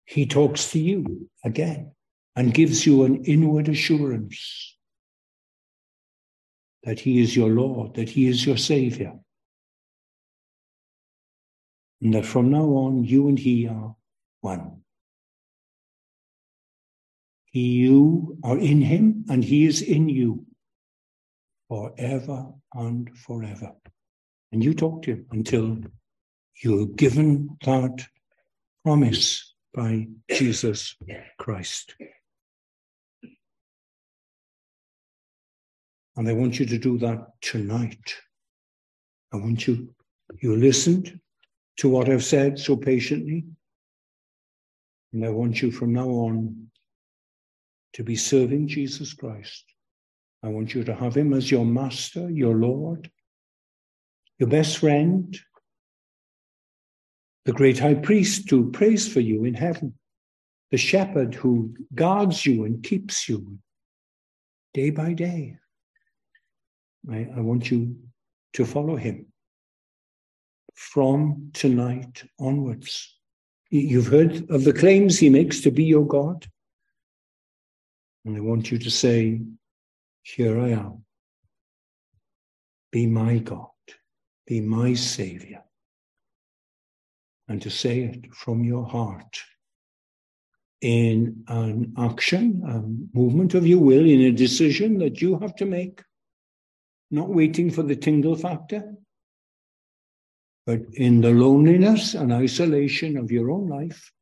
he 0.04 0.26
talks 0.26 0.70
to 0.72 0.78
you 0.78 1.30
again 1.44 1.92
and 2.34 2.54
gives 2.54 2.86
you 2.86 3.04
an 3.04 3.24
inward 3.24 3.68
assurance 3.68 4.76
that 6.82 7.00
he 7.00 7.20
is 7.20 7.36
your 7.36 7.50
Lord, 7.50 7.94
that 7.94 8.08
he 8.08 8.26
is 8.26 8.46
your 8.46 8.56
Savior. 8.56 9.12
And 12.00 12.14
that 12.14 12.24
from 12.24 12.50
now 12.50 12.64
on, 12.64 13.04
you 13.04 13.28
and 13.28 13.38
he 13.38 13.68
are 13.68 13.94
one. 14.40 14.82
You 17.52 18.38
are 18.44 18.58
in 18.58 18.80
him, 18.82 19.24
and 19.28 19.42
he 19.42 19.66
is 19.66 19.82
in 19.82 20.08
you 20.08 20.44
forever 21.68 22.52
and 22.74 23.16
forever. 23.18 23.72
And 24.52 24.62
you 24.62 24.74
talk 24.74 25.02
to 25.02 25.12
him 25.12 25.26
until 25.30 25.78
you're 26.62 26.86
given 26.86 27.56
that 27.64 28.06
promise 28.84 29.54
by 29.74 30.08
Jesus 30.30 30.96
Christ. 31.38 31.94
And 36.16 36.28
I 36.28 36.32
want 36.32 36.58
you 36.58 36.66
to 36.66 36.78
do 36.78 36.98
that 36.98 37.28
tonight. 37.40 38.14
I 39.32 39.36
want 39.36 39.68
you, 39.68 39.94
you 40.40 40.56
listened 40.56 41.20
to 41.76 41.88
what 41.88 42.08
I've 42.08 42.24
said 42.24 42.58
so 42.58 42.76
patiently. 42.76 43.44
And 45.12 45.24
I 45.24 45.28
want 45.28 45.62
you 45.62 45.70
from 45.70 45.92
now 45.92 46.08
on 46.08 46.70
to 47.94 48.04
be 48.04 48.16
serving 48.16 48.68
Jesus 48.68 49.14
Christ. 49.14 49.64
I 50.42 50.48
want 50.48 50.74
you 50.74 50.84
to 50.84 50.94
have 50.94 51.16
him 51.16 51.32
as 51.32 51.50
your 51.50 51.64
master, 51.64 52.30
your 52.30 52.54
Lord, 52.54 53.10
your 54.38 54.48
best 54.48 54.78
friend, 54.78 55.36
the 57.44 57.52
great 57.52 57.78
high 57.78 57.94
priest 57.94 58.48
who 58.50 58.70
prays 58.70 59.12
for 59.12 59.20
you 59.20 59.44
in 59.44 59.54
heaven, 59.54 59.94
the 60.70 60.76
shepherd 60.76 61.34
who 61.34 61.74
guards 61.94 62.44
you 62.44 62.64
and 62.64 62.82
keeps 62.82 63.28
you 63.28 63.58
day 64.74 64.90
by 64.90 65.12
day. 65.12 65.56
I, 67.10 67.28
I 67.36 67.40
want 67.40 67.70
you 67.70 67.96
to 68.52 68.64
follow 68.64 68.96
him 68.96 69.26
from 70.74 71.50
tonight 71.54 72.22
onwards. 72.38 73.16
You've 73.70 74.06
heard 74.06 74.50
of 74.50 74.64
the 74.64 74.72
claims 74.72 75.18
he 75.18 75.28
makes 75.28 75.60
to 75.62 75.70
be 75.70 75.84
your 75.84 76.06
God. 76.06 76.46
And 78.24 78.36
I 78.36 78.40
want 78.40 78.70
you 78.70 78.78
to 78.78 78.90
say, 78.90 79.40
Here 80.22 80.60
I 80.60 80.70
am. 80.70 81.04
Be 82.90 83.06
my 83.06 83.38
God. 83.38 83.68
Be 84.46 84.60
my 84.60 84.94
Savior. 84.94 85.62
And 87.48 87.60
to 87.62 87.70
say 87.70 88.00
it 88.00 88.34
from 88.34 88.64
your 88.64 88.84
heart 88.84 89.40
in 90.80 91.42
an 91.48 91.94
action, 91.98 92.62
a 92.66 93.16
movement 93.18 93.54
of 93.54 93.66
your 93.66 93.80
will, 93.80 94.04
in 94.04 94.20
a 94.22 94.32
decision 94.32 94.98
that 94.98 95.20
you 95.20 95.38
have 95.38 95.56
to 95.56 95.64
make, 95.64 96.02
not 97.10 97.28
waiting 97.28 97.70
for 97.70 97.82
the 97.82 97.96
tingle 97.96 98.36
factor, 98.36 98.94
but 100.66 100.80
in 100.94 101.20
the 101.20 101.30
loneliness 101.30 102.14
and 102.14 102.32
isolation 102.32 103.16
of 103.16 103.30
your 103.32 103.50
own 103.50 103.66
life, 103.66 104.12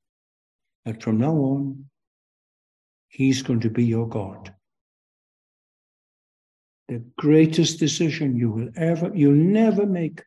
that 0.85 1.03
from 1.03 1.19
now 1.19 1.35
on, 1.35 1.91
He's 3.17 3.41
going 3.41 3.61
to 3.61 3.71
be 3.71 3.83
your 3.83 4.07
God. 4.07 4.55
The 6.89 7.03
greatest 7.17 7.79
decision 7.79 8.37
you 8.37 8.51
will 8.51 8.69
ever, 8.77 9.11
you'll 9.15 9.33
never 9.33 9.87
make 9.87 10.23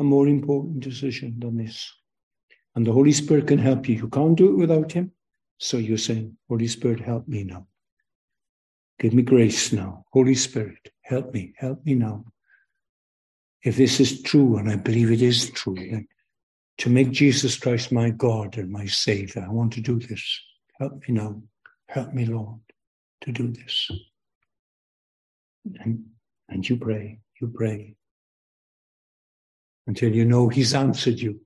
a 0.00 0.02
more 0.02 0.26
important 0.26 0.80
decision 0.80 1.36
than 1.38 1.56
this. 1.56 1.88
And 2.74 2.84
the 2.84 2.90
Holy 2.90 3.12
Spirit 3.12 3.46
can 3.46 3.58
help 3.58 3.88
you. 3.88 3.94
You 3.94 4.08
can't 4.08 4.34
do 4.36 4.48
it 4.54 4.56
without 4.56 4.90
Him. 4.90 5.12
So 5.58 5.76
you're 5.76 5.96
saying, 5.96 6.36
Holy 6.48 6.66
Spirit, 6.66 6.98
help 6.98 7.28
me 7.28 7.44
now. 7.44 7.68
Give 8.98 9.14
me 9.14 9.22
grace 9.22 9.72
now. 9.72 10.04
Holy 10.12 10.34
Spirit, 10.34 10.90
help 11.02 11.32
me, 11.32 11.54
help 11.56 11.86
me 11.86 11.94
now. 11.94 12.24
If 13.62 13.76
this 13.76 14.00
is 14.00 14.20
true, 14.20 14.56
and 14.56 14.68
I 14.68 14.74
believe 14.74 15.12
it 15.12 15.22
is 15.22 15.48
true, 15.50 15.76
then 15.76 16.08
to 16.78 16.90
make 16.90 17.12
Jesus 17.12 17.56
Christ 17.56 17.92
my 17.92 18.10
God 18.10 18.58
and 18.58 18.68
my 18.68 18.86
Savior, 18.86 19.46
I 19.48 19.52
want 19.52 19.74
to 19.74 19.80
do 19.80 20.00
this. 20.00 20.40
Help 20.80 20.94
me 21.08 21.14
now. 21.14 21.40
Help 21.92 22.14
me, 22.14 22.24
Lord, 22.24 22.58
to 23.20 23.32
do 23.32 23.48
this. 23.48 23.90
And, 25.80 26.04
and 26.48 26.66
you 26.66 26.78
pray, 26.78 27.20
you 27.38 27.52
pray 27.54 27.96
until 29.86 30.10
you 30.10 30.24
know 30.24 30.48
He's 30.48 30.72
answered 30.72 31.20
you. 31.20 31.38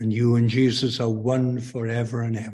And 0.00 0.12
you 0.12 0.34
and 0.34 0.48
Jesus 0.48 0.98
are 0.98 1.08
one 1.08 1.60
forever 1.60 2.22
and 2.22 2.36
ever. 2.36 2.42